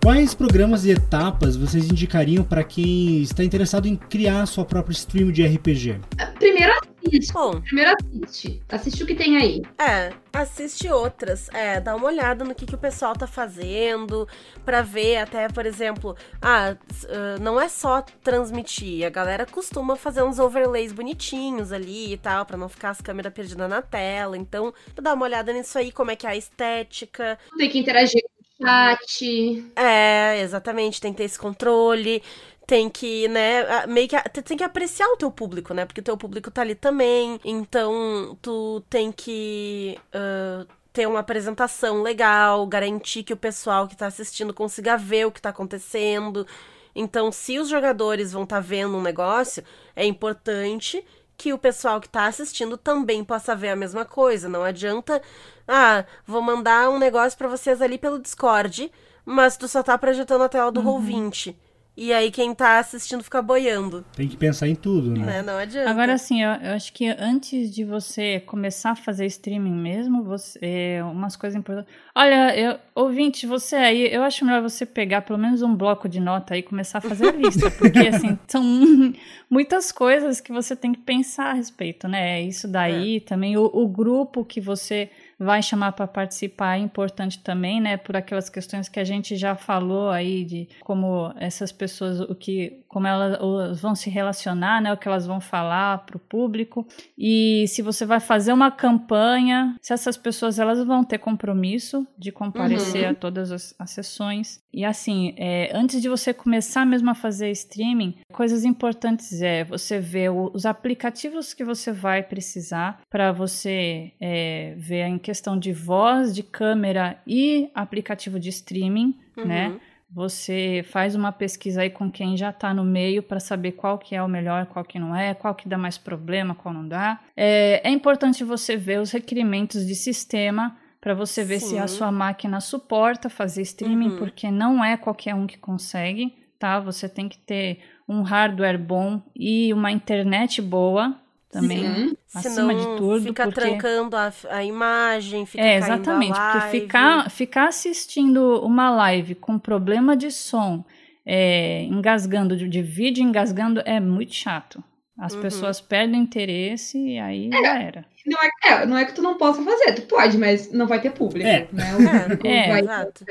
[0.09, 5.31] Quais programas e etapas vocês indicariam para quem está interessado em criar sua própria stream
[5.31, 6.01] de RPG?
[6.39, 6.73] Primeiro
[7.05, 7.31] assiste.
[7.35, 8.63] Bom, Primeiro assiste.
[8.71, 9.61] Assiste o que tem aí.
[9.79, 11.51] É, assiste outras.
[11.51, 14.27] É, dá uma olhada no que, que o pessoal tá fazendo,
[14.65, 16.75] pra ver até, por exemplo, ah,
[17.11, 22.47] ah, não é só transmitir, a galera costuma fazer uns overlays bonitinhos ali e tal,
[22.47, 24.39] pra não ficar as câmeras perdidas na tela.
[24.39, 27.39] Então, dá uma olhada nisso aí, como é que é a estética.
[27.59, 28.23] Tem que interagir
[28.61, 29.73] chat.
[29.77, 32.23] É, exatamente, tem que ter esse controle.
[32.67, 34.17] Tem que, né, meio que.
[34.43, 35.87] Tem que apreciar o teu público, né?
[35.87, 37.41] Porque o teu público tá ali também.
[37.45, 44.07] Então, tu tem que ah, ter uma apresentação legal, garantir que o pessoal que tá
[44.07, 46.47] assistindo consiga ver o que tá acontecendo.
[46.95, 49.63] Então, se os jogadores vão estar vendo um negócio,
[49.95, 51.05] é importante
[51.39, 54.49] que o pessoal que tá assistindo também possa ver a mesma coisa.
[54.49, 55.22] Não adianta,
[55.68, 58.91] ah, vou mandar um negócio pra vocês ali pelo Discord,
[59.24, 61.55] mas tu só tá projetando a tela do Roll20.
[62.01, 65.26] E aí quem tá assistindo fica boiando, Tem que pensar em tudo, né?
[65.26, 65.42] né?
[65.42, 65.90] Não adianta.
[65.90, 70.61] Agora, assim, eu, eu acho que antes de você começar a fazer streaming mesmo, você,
[70.62, 71.92] é, umas coisas importantes.
[72.14, 76.20] Olha, eu, ouvinte, você aí, eu acho melhor você pegar pelo menos um bloco de
[76.20, 78.62] nota aí e começar a fazer a lista, porque, assim, são
[79.51, 82.40] muitas coisas que você tem que pensar a respeito, né?
[82.40, 87.80] Isso daí, também o, o grupo que você vai chamar para participar é importante também,
[87.80, 87.97] né?
[87.97, 92.82] Por aquelas questões que a gente já falou aí de como essas pessoas, o que,
[92.99, 94.92] como elas vão se relacionar, né?
[94.92, 96.84] O que elas vão falar para o público
[97.16, 102.32] e se você vai fazer uma campanha, se essas pessoas elas vão ter compromisso de
[102.32, 103.11] comparecer Uhum.
[103.11, 107.51] a todas as, as sessões e assim, é, antes de você começar mesmo a fazer
[107.53, 114.12] streaming, coisas importantes é você ver o- os aplicativos que você vai precisar para você
[114.20, 119.44] é, ver em questão de voz, de câmera e aplicativo de streaming, Uhum.
[119.46, 119.72] né?
[120.11, 124.15] Você faz uma pesquisa aí com quem já está no meio para saber qual que
[124.15, 127.21] é o melhor, qual que não é, qual que dá mais problema, qual não dá.
[127.37, 131.99] É, é importante você ver os requerimentos de sistema para você ver se a Sim.
[131.99, 134.19] sua máquina suporta fazer streaming, Uhum.
[134.19, 136.81] porque não é qualquer um que consegue, tá?
[136.81, 141.15] Você tem que ter um hardware bom e uma internet boa
[141.51, 142.16] também, Sim.
[142.34, 143.61] acima de Senão tudo, fica porque...
[143.61, 149.34] trancando a, a imagem, fica É, caindo a exatamente, porque ficar, ficar assistindo uma live
[149.34, 150.84] com problema de som,
[151.24, 154.82] é, engasgando, de, de vídeo engasgando, é muito chato.
[155.18, 155.40] As Uhum.
[155.40, 158.05] pessoas perdem interesse e aí já era.
[158.24, 158.49] Não é,
[158.82, 161.49] é, não é que tu não possa fazer, tu pode, mas não vai ter público.
[161.49, 161.66] É.
[161.72, 161.84] Né?
[162.44, 163.24] É, vai- exato.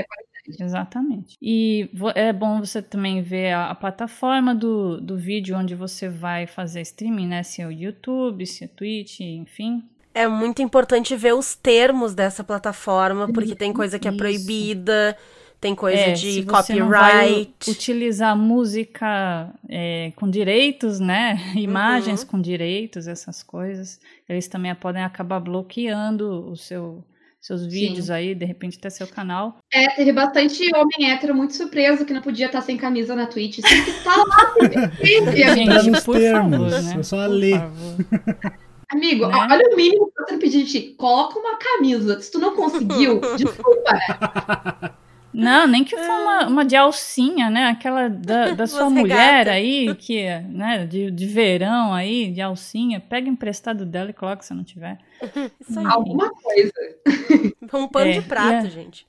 [0.60, 1.36] Exatamente.
[1.42, 6.48] E é bom você também ver a, a plataforma do, do vídeo onde você vai
[6.48, 7.44] fazer streaming, né?
[7.44, 9.84] Se é o YouTube, se é Twitch, enfim.
[10.14, 14.18] É muito importante ver os termos dessa plataforma, porque tem coisa que é Isso.
[14.18, 15.16] proibida,
[15.62, 17.70] tem coisa É, de copyright.
[17.70, 21.38] utilizar música é, com direitos, né?
[21.56, 22.28] Imagens Uhum.
[22.30, 24.00] com direitos, essas coisas.
[24.28, 27.04] Eles também podem acabar bloqueando o seu,
[27.40, 29.58] seus vídeos aí, de repente até seu canal.
[29.72, 33.60] É, teve bastante homem hétero muito surpreso que não podia estar sem camisa na Twitch.
[33.62, 34.54] Tem que estar lá,
[35.00, 35.70] sempre, amigo.
[35.74, 36.96] Tá nos por termos, favor, né?
[37.00, 37.62] é só Por ler.
[38.92, 39.48] Amigo, Né?
[39.52, 40.96] olha o mínimo que eu tô pedindo ti.
[40.98, 42.20] Coloca uma camisa.
[42.22, 44.92] Se tu não conseguiu, desculpa, né?
[45.38, 47.68] Não, nem que for uma, uma de alcinha, né?
[47.68, 52.42] Aquela da, da sua Umas mulher aí, que é, né, de, de verão aí, de
[52.42, 53.00] alcinha.
[53.00, 54.98] Pega emprestado dela e coloca se não tiver.
[55.62, 55.86] Isso aí.
[55.86, 56.74] Alguma coisa.
[57.74, 59.06] Um pano É, de prato, é- gente.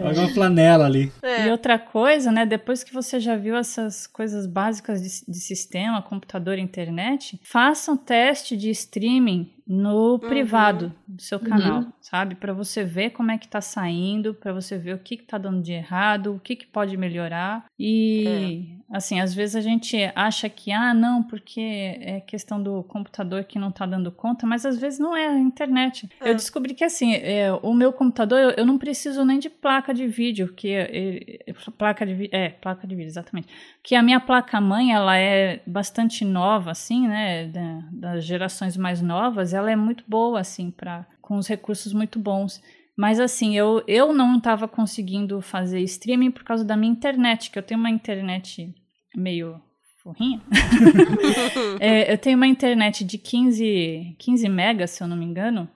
[0.00, 1.12] Joga uma flanela ali.
[1.22, 1.46] É.
[1.46, 2.44] E outra coisa, né?
[2.44, 7.96] Depois que você já viu essas coisas básicas de, de sistema, computador, internet, faça um
[7.96, 12.34] teste de streaming no privado do seu canal, sabe?
[12.34, 15.38] Para você ver como é que tá saindo, para você ver o que que tá
[15.38, 17.64] dando de errado, o que que pode melhorar.
[17.78, 21.60] E assim, às vezes a gente acha que ah, não, porque
[22.00, 25.38] é questão do computador que não tá dando conta, mas às vezes não é a
[25.38, 26.08] internet.
[26.20, 26.30] É.
[26.30, 29.94] Eu descobri que assim, é, o meu computador eu, eu não preciso nem de placa
[29.94, 33.48] de vídeo, que é, é, placa de é, placa de vídeo, exatamente.
[33.82, 39.00] Que a minha placa mãe, ela é bastante nova assim, né, da- das gerações mais
[39.00, 42.60] novas, ela é muito boa assim para com os recursos muito bons.
[42.96, 47.58] Mas assim, eu, eu não estava conseguindo fazer streaming por causa da minha internet, que
[47.58, 48.72] eu tenho uma internet
[49.16, 49.60] meio
[50.02, 50.40] forrinha.
[51.80, 55.68] É, eu tenho uma internet de 15, 15 megas, se eu não me engano,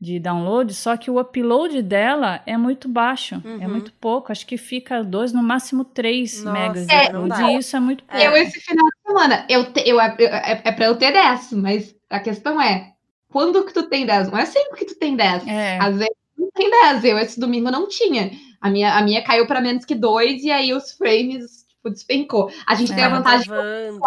[0.00, 3.68] de download, só que o upload dela é muito baixo, é Uhum.
[3.72, 7.42] muito pouco, acho que fica 2, no máximo 3 Nossa, megas de é, não upload,
[7.54, 8.22] e isso é muito pouco.
[8.22, 11.52] Eu, esse final de semana, eu, te- eu, eu- é, é pra eu ter 10,
[11.54, 12.92] mas a questão é,
[13.30, 14.30] quando que tu tem 10?
[14.30, 15.46] Não é sempre que tu tem 10.
[15.46, 15.78] É.
[15.78, 17.04] Às vezes não tem 10.
[17.04, 18.30] Eu esse domingo não tinha.
[18.60, 22.50] A minha, a minha caiu pra menos que 2 e aí os frames tipo, despencou.
[22.66, 23.46] A gente tem a É, vantagem.
[23.46, 24.00] Travando.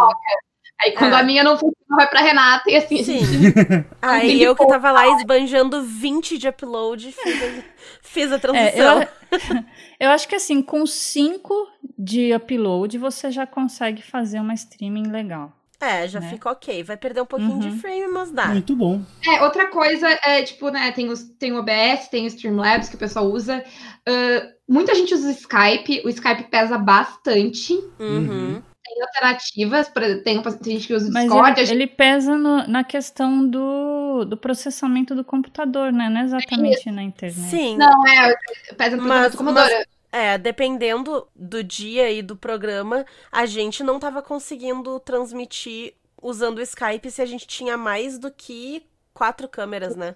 [0.84, 1.20] Aí quando É.
[1.20, 3.04] a minha não funciona, vai pra Renata e assim.
[3.04, 3.20] Sim.
[3.24, 3.54] gente-
[4.02, 7.64] Aí eu que tava lá esbanjando 20 de upload, fiz a,
[8.02, 9.02] fiz a É, transição.
[9.32, 9.64] eu,
[10.00, 11.68] eu acho que assim, com 5
[11.98, 15.54] de upload, você já consegue fazer uma streaming legal.
[15.82, 16.30] É, já né?
[16.30, 16.84] fica ok.
[16.84, 17.78] Vai perder um pouquinho de Uhum.
[17.80, 18.48] frame, mas dá.
[18.48, 19.02] Muito bom.
[19.28, 22.96] É, outra coisa é, tipo, né, tem, os, tem o OBS, tem o Streamlabs que
[22.96, 23.64] o pessoal usa.
[24.08, 27.74] Ah, muita gente usa o Skype, o Skype pesa bastante.
[28.00, 28.62] Uhum.
[28.84, 31.52] Tem alternativas, exemplo, tem, tem gente que usa o Mas Discord.
[31.60, 36.10] ele, gente- ele pesa no- na questão do, do processamento do computador, né?
[36.10, 37.50] Não é exatamente na internet.
[37.50, 37.78] Sim.
[37.78, 38.36] Não, é,
[38.78, 39.86] pesa no Mas- processamento do computador.
[40.12, 46.62] É, dependendo do dia e do programa, a gente não tava conseguindo transmitir usando o
[46.62, 48.84] Skype se a gente tinha mais do que
[49.14, 50.16] quatro câmeras, né?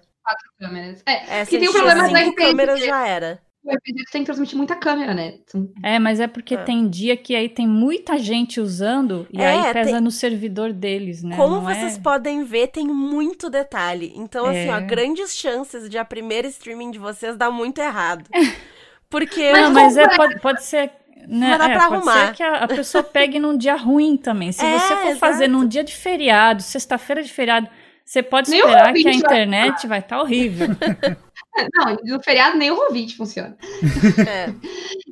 [0.58, 1.02] câmeras.
[1.06, 2.46] É, É, se tem o problema tinha da cinco RPG.
[2.48, 3.40] câmeras já era.
[3.64, 5.38] O RPG tem que transmitir muita câmera, né?
[5.46, 6.62] São- É, mas é porque É.
[6.62, 10.72] tem dia que aí tem muita gente usando e É, aí pesa tem- no servidor
[10.72, 11.34] deles, né?
[11.36, 12.00] Como Não vocês é...
[12.00, 14.12] podem ver, tem muito detalhe.
[14.14, 14.80] Então, assim, ó, É.
[14.82, 18.28] grandes chances de a primeira streaming de vocês dar muito errado.
[19.08, 20.90] Porque Não, eu- mas é, pode, pode ser.
[21.28, 22.26] Né, Mas dá é, pra pode arrumar.
[22.28, 24.52] ser que a, a pessoa pegue num dia ruim também.
[24.52, 25.58] Se É, você for fazer exato.
[25.58, 27.68] num dia de feriado, sexta-feira de feriado,
[28.04, 30.68] você pode esperar que a internet vai estar horrível.
[31.74, 33.56] Não, no feriado nem o Rovit funciona.
[34.28, 34.52] é,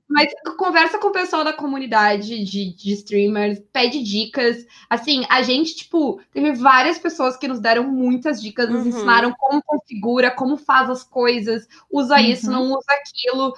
[0.09, 4.59] Mas conversa com o pessoal da comunidade de, de streamers, pede dicas.
[4.91, 8.89] Assim, a gente, tipo, teve várias pessoas que nos deram muitas dicas, nos Uhum.
[8.89, 12.53] ensinaram como configura, como faz as coisas, usa isso, Uhum.
[12.53, 13.55] não usa aquilo.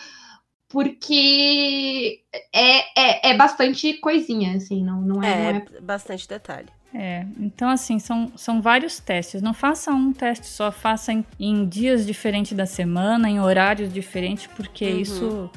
[0.69, 2.21] Porque
[2.53, 5.33] é, é, é bastante coisinha, assim, não, não é.
[5.33, 6.69] é, não é- bastante detalhe.
[6.95, 9.43] É, então assim, são, são vários testes.
[9.43, 14.47] Não faça um teste só, faça em, em dias diferentes da semana, em horários diferentes,
[14.57, 15.01] porque Uhum.
[15.01, 15.51] isso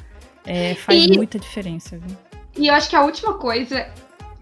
[0.44, 2.16] é, faz E- muita diferença, viu?
[2.58, 3.88] E eu acho que a última coisa,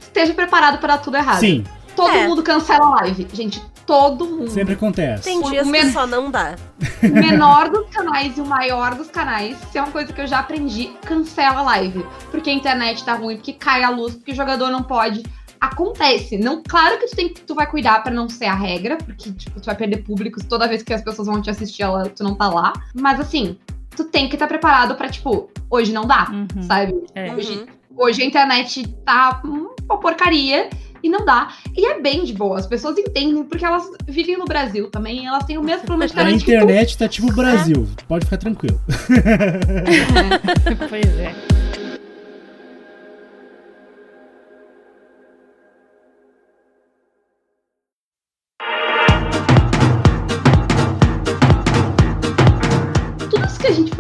[0.01, 1.41] esteja preparado para dar tudo errado.
[1.41, 1.65] Sim,
[1.95, 2.29] Todo É.
[2.29, 3.27] mundo cancela a live.
[3.33, 4.51] Gente, todo mundo.
[4.51, 5.25] sempre acontece.
[5.25, 6.57] Tem O dias que men- só não dá.
[7.03, 10.27] O menor dos canais e o maior dos canais, se é uma coisa que eu
[10.27, 12.05] já aprendi, cancela a live.
[12.31, 15.23] Porque a internet tá ruim, porque cai a luz, porque o jogador não pode.
[15.61, 16.37] Acontece.
[16.39, 19.59] Não, claro que tu, tem, tu vai cuidar pra não ser a regra, porque tipo,
[19.61, 22.35] tu vai perder públicos toda vez que as pessoas vão te assistir, ela, tu não
[22.37, 22.73] tá lá.
[22.95, 23.59] Mas assim,
[23.97, 26.63] tu tem que estar preparado pra, tipo, hoje não dá, Uhum.
[26.63, 26.95] sabe?
[27.15, 27.35] É.
[27.35, 27.67] Hoje, Uhum.
[28.05, 30.69] hoje a internet tá uma porcaria
[31.03, 31.49] e não dá.
[31.77, 35.45] E é bem de boa, as pessoas entendem, porque elas vivem no Brasil também, elas
[35.45, 36.55] têm o mesmo problema de A internet que tu.
[36.55, 37.89] internet tá tipo o Brasil.
[38.07, 38.79] Pode ficar tranquilo.
[40.89, 41.58] pois é.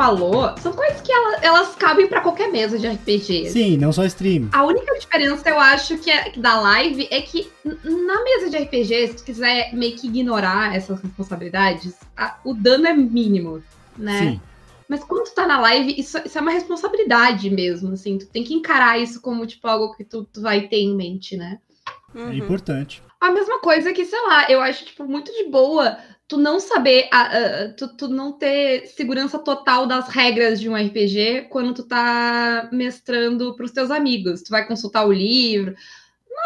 [0.08, 3.50] Falou são coisas que ela- elas cabem pra qualquer mesa de RPG.
[3.50, 4.48] Sim, não só stream.
[4.52, 7.50] A única diferença, eu acho, que, é, da live é que
[7.84, 12.86] na mesa de RPG, se tu quiser meio que ignorar essas responsabilidades, a- o dano
[12.86, 13.62] é mínimo,
[13.96, 14.18] né?
[14.18, 14.40] Sim.
[14.88, 18.16] Mas quando tu tá na live, isso, isso é uma responsabilidade mesmo, assim.
[18.16, 21.36] Tu tem que encarar isso como, tipo, algo que tu, tu vai ter em mente,
[21.36, 21.58] né?
[22.14, 22.32] É Uhum.
[22.32, 23.02] importante.
[23.20, 25.98] A mesma coisa que, sei lá, eu acho, tipo, muito de boa
[26.28, 30.76] tu não saber, a- a- tu, tu não ter segurança total das regras de um
[30.76, 34.42] RPG quando tu tá mestrando pros teus amigos.
[34.42, 35.74] Tu vai consultar o livro.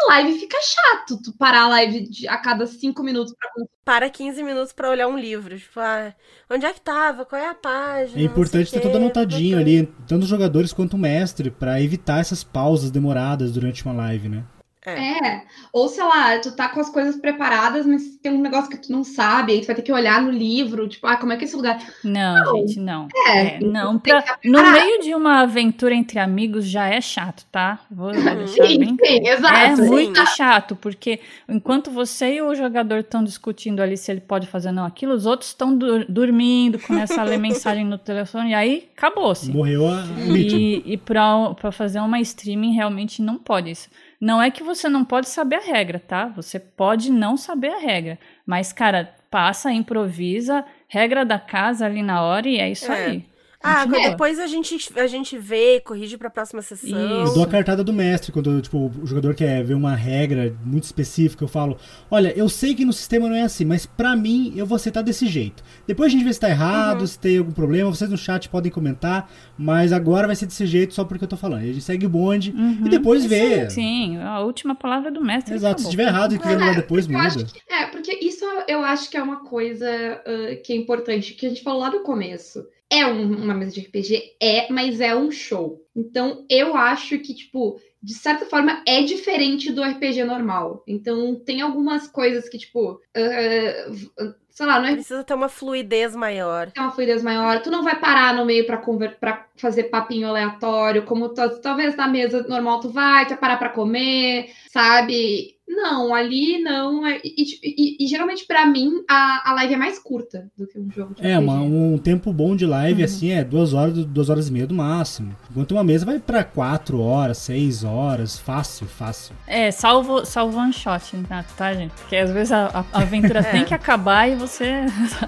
[0.09, 3.73] Na live fica chato tu parar a live de- a cada cinco minutos pra consultar.
[3.85, 5.55] Para 15 minutos pra olhar um livro.
[5.59, 6.13] Tipo, ah,
[6.49, 7.25] onde é que tava?
[7.25, 8.19] Qual é a página?
[8.19, 12.43] É importante ter tudo anotadinho ali, tanto os jogadores quanto o mestre, pra evitar essas
[12.43, 14.43] pausas demoradas durante uma live, né?
[14.89, 15.43] É.
[15.71, 18.91] Ou, sei lá, tu tá com as coisas preparadas, mas tem um negócio que tu
[18.91, 21.43] não sabe, aí tu vai ter que olhar no livro, tipo, ah, como é que
[21.43, 21.81] é esse lugar?
[22.03, 22.55] Não, Não.
[22.57, 23.07] gente, não.
[23.27, 27.79] É, É, não, pra, no meio de uma aventura entre amigos já é chato, tá?
[27.89, 29.53] Vou deixar Sim, bem sim, exato.
[29.55, 29.81] É sim.
[29.83, 34.69] muito chato, porque enquanto você e o jogador estão discutindo ali se ele pode fazer
[34.69, 38.53] ou não aquilo, os outros estão dur- dormindo, começam a ler mensagem no telefone, e
[38.53, 39.51] aí acabou-se.
[39.51, 40.03] Morreu a.
[40.35, 43.89] E, e pra, pra fazer uma streaming realmente não pode isso.
[44.23, 46.27] Não é que você não pode saber a regra, tá?
[46.27, 48.17] Você pode não saber a regra.
[48.45, 53.05] Mas, cara, passa, improvisa, regra da casa ali na hora e é isso É.
[53.07, 53.25] aí.
[53.65, 54.09] Ah, Continua.
[54.09, 56.89] depois a gente, a gente vê, corrige pra próxima sessão.
[56.89, 57.29] Isso.
[57.29, 60.83] Eu dou a cartada do mestre quando tipo, o jogador quer ver uma regra muito
[60.83, 61.43] específica.
[61.43, 61.77] Eu falo:
[62.11, 65.01] Olha, eu sei que no sistema não é assim, mas pra mim eu vou aceitar
[65.01, 65.63] desse jeito.
[65.87, 67.07] Depois a gente vê se tá errado, Uhum.
[67.07, 67.89] se tem algum problema.
[67.89, 71.37] Vocês no chat podem comentar, mas agora vai ser desse jeito só porque eu tô
[71.37, 71.61] falando.
[71.61, 72.85] A gente segue o bonde Uhum.
[72.85, 73.69] e depois vê.
[73.69, 75.53] Sim, a última palavra do mestre.
[75.55, 77.29] Exato, se tiver errado e quiser mudar depois, muda.
[77.45, 79.87] que- é, porque isso eu acho que é uma coisa
[80.25, 82.65] ah, que é importante, que a gente falou lá no começo.
[82.99, 84.35] É um- uma mesa de RPG?
[84.41, 85.81] É, mas é um show.
[85.95, 90.83] Então, eu acho que, tipo, de certa forma, é diferente do RPG normal.
[90.87, 96.15] Então, tem algumas coisas que, tipo, ah, sei lá, não é Precisa ter uma fluidez
[96.15, 96.71] maior.
[96.71, 99.17] ter uma fluidez maior, tu não vai parar no meio pra, conver...
[99.19, 103.57] pra fazer papinho aleatório, como tu- talvez na mesa normal tu vai, tu vai parar
[103.57, 105.55] pra comer, sabe?
[105.75, 107.05] Não, ali não.
[107.05, 110.79] é- E, e- e geralmente pra mim a, a live é mais curta do que
[110.79, 113.05] um jogo de É, uma- um tempo bom de live, Uhum.
[113.05, 115.35] assim, é duas horas, duas horas e meia do máximo.
[115.51, 119.35] Enquanto uma mesa vai pra quatro horas, seis horas, fácil, fácil.
[119.47, 121.91] É, salvo, salvo one shot, tá, tá, gente?
[121.91, 124.85] Porque às vezes a, a- aventura tem que acabar e você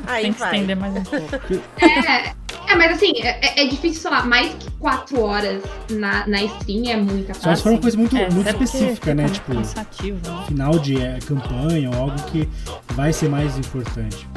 [0.08, 0.54] Aí tem que vai.
[0.54, 1.36] estender mais um pouco.
[1.82, 2.34] É,
[2.68, 6.90] é, mas assim, é, é difícil, sei lá, mais que quatro horas na, na stream
[6.90, 7.56] é muita Só coisa.
[7.58, 9.30] se for uma coisa muito, É, muito porque específica, né?
[9.30, 10.44] Tipo, Cansativo, né?
[10.48, 12.48] final de é, campanha ou algo que
[12.94, 14.28] vai ser mais importante.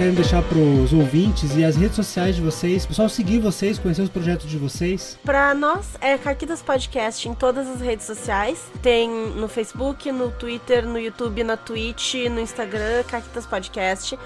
[0.00, 2.86] Querem deixar pros ouvintes e as redes sociais de vocês?
[2.86, 5.18] Pessoal, seguir vocês, conhecer os projetos de vocês.
[5.22, 8.72] Pra nós, é Caquitas Podcast em todas as redes sociais.
[8.80, 14.18] Tem no Facebook, no Twitter, no YouTube, na Twitch, no Instagram, Caquitas Podcast.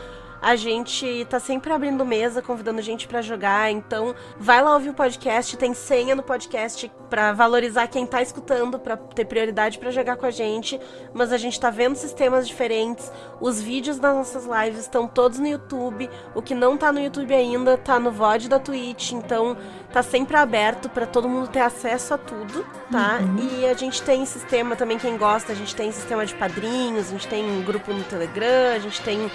[0.45, 4.95] A gente tá sempre abrindo mesa, convidando gente pra jogar, então vai lá ouvir o
[4.95, 10.17] podcast, tem senha no podcast pra valorizar quem tá escutando, pra ter prioridade pra jogar
[10.17, 10.79] com a gente,
[11.15, 13.11] mas a gente tá vendo sistemas diferentes.
[13.41, 16.11] Os vídeos das nossas lives estão todos no YouTube.
[16.35, 19.57] O que não tá no YouTube ainda tá no VOD da Twitch, então
[19.95, 23.19] tá sempre aberto pra todo mundo ter acesso a tudo, tá?
[23.41, 27.11] E a gente tem sistema também, quem gosta, a gente tem sistema de padrinhos, a
[27.13, 29.31] gente tem um grupo no Telegram, a gente tem,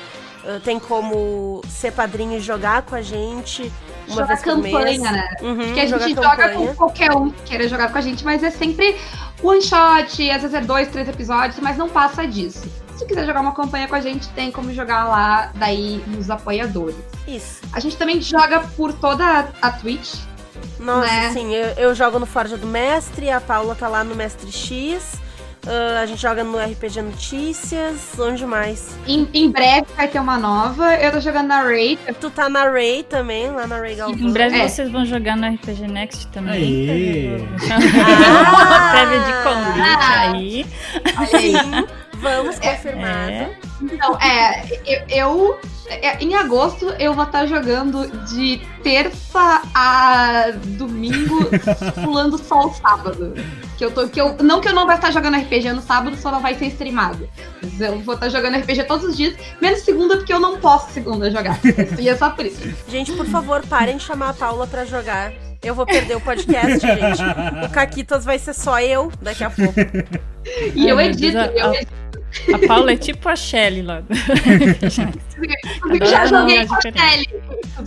[0.63, 3.71] tem como ser padrinho e jogar com a gente
[4.07, 5.27] uma Jogar campanha, né?
[5.41, 6.67] Uhum, Porque a gente joga campanha.
[6.69, 8.95] com qualquer um que queira jogar com a gente, mas é sempre
[9.43, 12.67] one shot, às vezes é dois, três episódios, mas não passa disso.
[12.97, 16.95] Se quiser jogar uma campanha com a gente, tem como jogar lá, daí nos apoiadores.
[17.27, 17.61] Isso.
[17.71, 20.15] A gente também joga por toda a- a Twitch.
[20.79, 21.31] Nossa, né?
[21.31, 25.13] sim, eu, eu jogo no Forja do Mestre, a Paula tá lá no Mestre X,
[25.69, 28.97] ah, a gente joga no RPG Notícias, onde mais?
[29.07, 30.95] Em, em breve vai ter uma nova.
[30.95, 31.99] Eu tô jogando na Raid.
[32.19, 34.17] Tu tá na Ray também, lá na Ray Galvão.
[34.19, 34.67] Em breve É.
[34.67, 36.89] vocês vão jogar no RPG Next também.
[36.89, 37.47] Aê.
[38.01, 38.91] Ah!
[38.91, 40.65] Prévio de convite aí.
[41.27, 41.85] Sim,
[42.19, 43.31] vamos confirmado.
[43.31, 43.49] É.
[43.81, 51.49] Então, é, eu, eu- é, em agosto eu vou estar jogando de terça a domingo,
[52.03, 53.33] pulando só o sábado.
[53.77, 56.15] Que eu tô, que eu, não que eu não vai estar jogando RPG no sábado,
[56.17, 57.27] só não vai ser streamado.
[57.63, 60.91] Mas eu vou estar jogando RPG todos os dias, menos segunda, porque eu não posso
[60.91, 61.57] segunda jogar.
[61.97, 62.61] E é só por isso.
[62.89, 65.31] Gente, por favor, parem de chamar a Paula pra jogar.
[65.63, 67.21] Eu vou perder o podcast, gente.
[67.65, 69.73] O Caquitas vai ser só eu daqui a pouco.
[70.75, 71.91] E Ai, eu meu edito, eu edito.
[72.53, 74.01] A Paula é tipo a Shelly lá.
[74.01, 76.81] Inclusive, já Adoro joguei com a.
[76.81, 77.29] Shelly.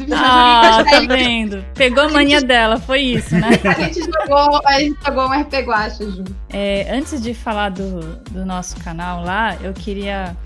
[0.09, 1.07] Já Ah, joguei com a tá Shelly.
[1.09, 1.65] vendo?
[1.75, 3.49] Pegou a mania dela, foi isso, né?
[3.65, 6.35] A gente jogou, a gente jogou um RP Guacha junto.
[6.51, 10.37] É, antes de falar do, do nosso canal lá, eu queria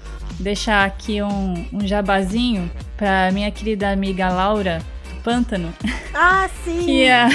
[0.41, 4.81] deixar aqui um, um jabazinho pra minha querida amiga Laura
[5.15, 5.73] do Pântano,
[6.15, 6.85] Ah, sim!
[6.85, 7.29] que é,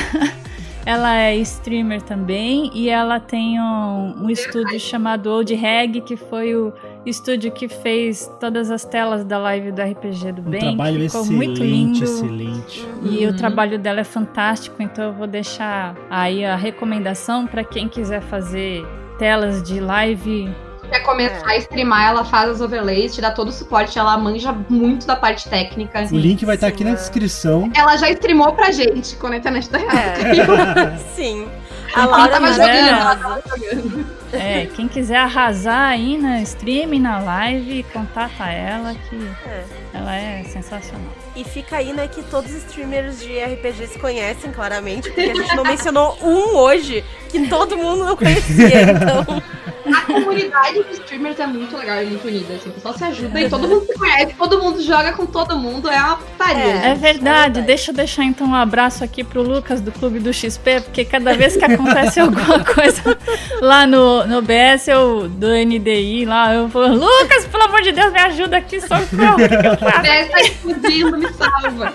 [0.86, 6.56] ela é streamer também e ela tem um, um estúdio chamado Old Reg, que foi
[6.56, 6.74] o
[7.06, 11.22] estúdio que fez todas as telas da live do RPG do Um Bem, trabalho ficou
[11.22, 12.04] excelente, muito lindo.
[12.04, 12.88] excelente.
[13.04, 17.88] E o trabalho dela é fantástico, então eu vou deixar aí a recomendação para quem
[17.88, 18.86] quiser fazer
[19.18, 20.50] telas de live.
[20.92, 24.52] Quer começar a streamar, ela faz as overlays, te dá todo o suporte, ela manja
[24.70, 26.06] muito da parte técnica.
[26.12, 26.96] O link vai estar Sim, aqui na é.
[26.96, 27.72] descrição.
[27.74, 30.98] Ela já streamou pra gente quando a internet tá É.
[31.16, 31.48] Sim.
[31.94, 34.06] A Ela Laura é tava jogando, ela tava jogando.
[34.32, 39.64] É, quem quiser arrasar aí na stream, na live, contata ela que É.
[39.94, 41.12] ela é sensacional.
[41.36, 45.36] E fica aí, né, que todos os streamers de RPG se conhecem claramente, porque a
[45.36, 49.44] gente não mencionou um hoje que todo mundo não conhecia, então.
[49.86, 52.54] A comunidade de streamers é muito legal e muito unida.
[52.54, 55.58] Assim, o pessoal se ajuda e todo mundo se conhece, todo mundo joga com todo
[55.58, 56.64] mundo, é uma putaria.
[56.64, 56.92] É.
[56.92, 60.82] É verdade, deixa eu deixar então um abraço aqui pro Lucas do Clube do XP,
[60.82, 63.18] porque cada vez que acontece alguma coisa
[63.62, 68.12] lá no, no BS, eu, do NDI, lá, eu falo, Lucas, pelo amor de Deus,
[68.12, 70.02] me ajuda aqui, socorro, o?
[70.02, 71.94] Deve tá explodindo, me salva.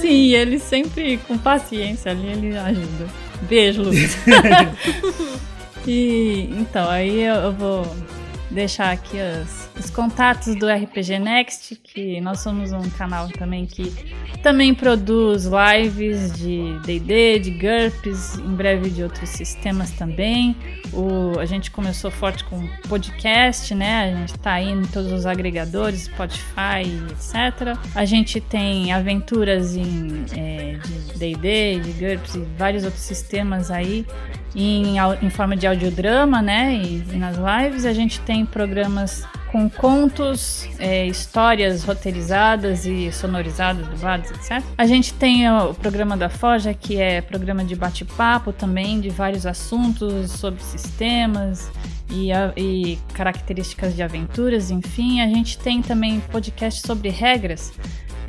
[0.00, 3.06] Sim, ele sempre com paciência ali, ele ajuda.
[3.42, 4.16] Beijo, Lucas.
[5.86, 7.96] E então, aí eu, eu vou
[8.50, 13.90] deixar aqui os, os contatos do RPG Next, que nós somos um canal também que
[14.42, 20.54] também produz lives de D&D, de GURPS, em breve de outros sistemas também.
[20.92, 24.12] O, a gente começou forte com podcast, né?
[24.12, 27.78] A gente tá aí em todos os agregadores, Spotify, etc.
[27.94, 30.78] A gente tem aventuras em é,
[31.12, 34.06] de D&D, de GURPS e vários outros sistemas aí
[34.54, 36.74] em, em forma de audiodrama, né?
[36.74, 43.86] E, e nas lives a gente tem programas com contos, é, histórias roteirizadas e sonorizadas,
[43.86, 44.62] dubladas, etc.
[44.78, 49.46] A gente tem o programa da Forja, que é programa de bate-papo também, de vários
[49.46, 51.70] assuntos sobre sistemas
[52.10, 55.20] e, a- e características de aventuras, enfim.
[55.20, 57.72] A gente tem também podcast sobre regras,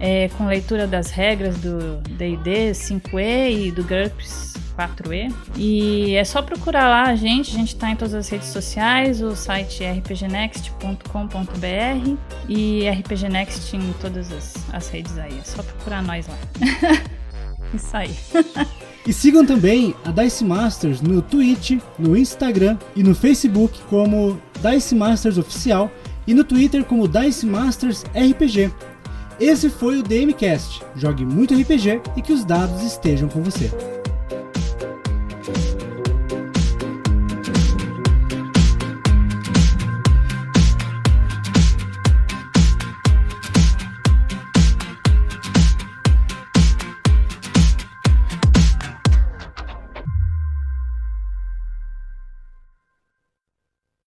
[0.01, 5.31] é, com leitura das regras do D&D 5e e do GURPS 4E.
[5.55, 9.21] E é só procurar lá a gente, a gente tá em todas as redes sociais,
[9.21, 12.17] o site é rpgnext.com.br
[12.49, 16.37] e rpgnext em todas as, as redes aí, é só procurar nós lá.
[17.73, 18.15] Isso aí.
[19.03, 24.93] E sigam também a Dice Masters no Twitch, no Instagram e no Facebook como Dice
[24.93, 25.91] Masters Oficial
[26.27, 28.71] e no Twitter como Dice Masters RPG.
[29.41, 30.83] Esse foi o DMcast.
[30.95, 33.71] Jogue muito RPG e que os dados estejam com você.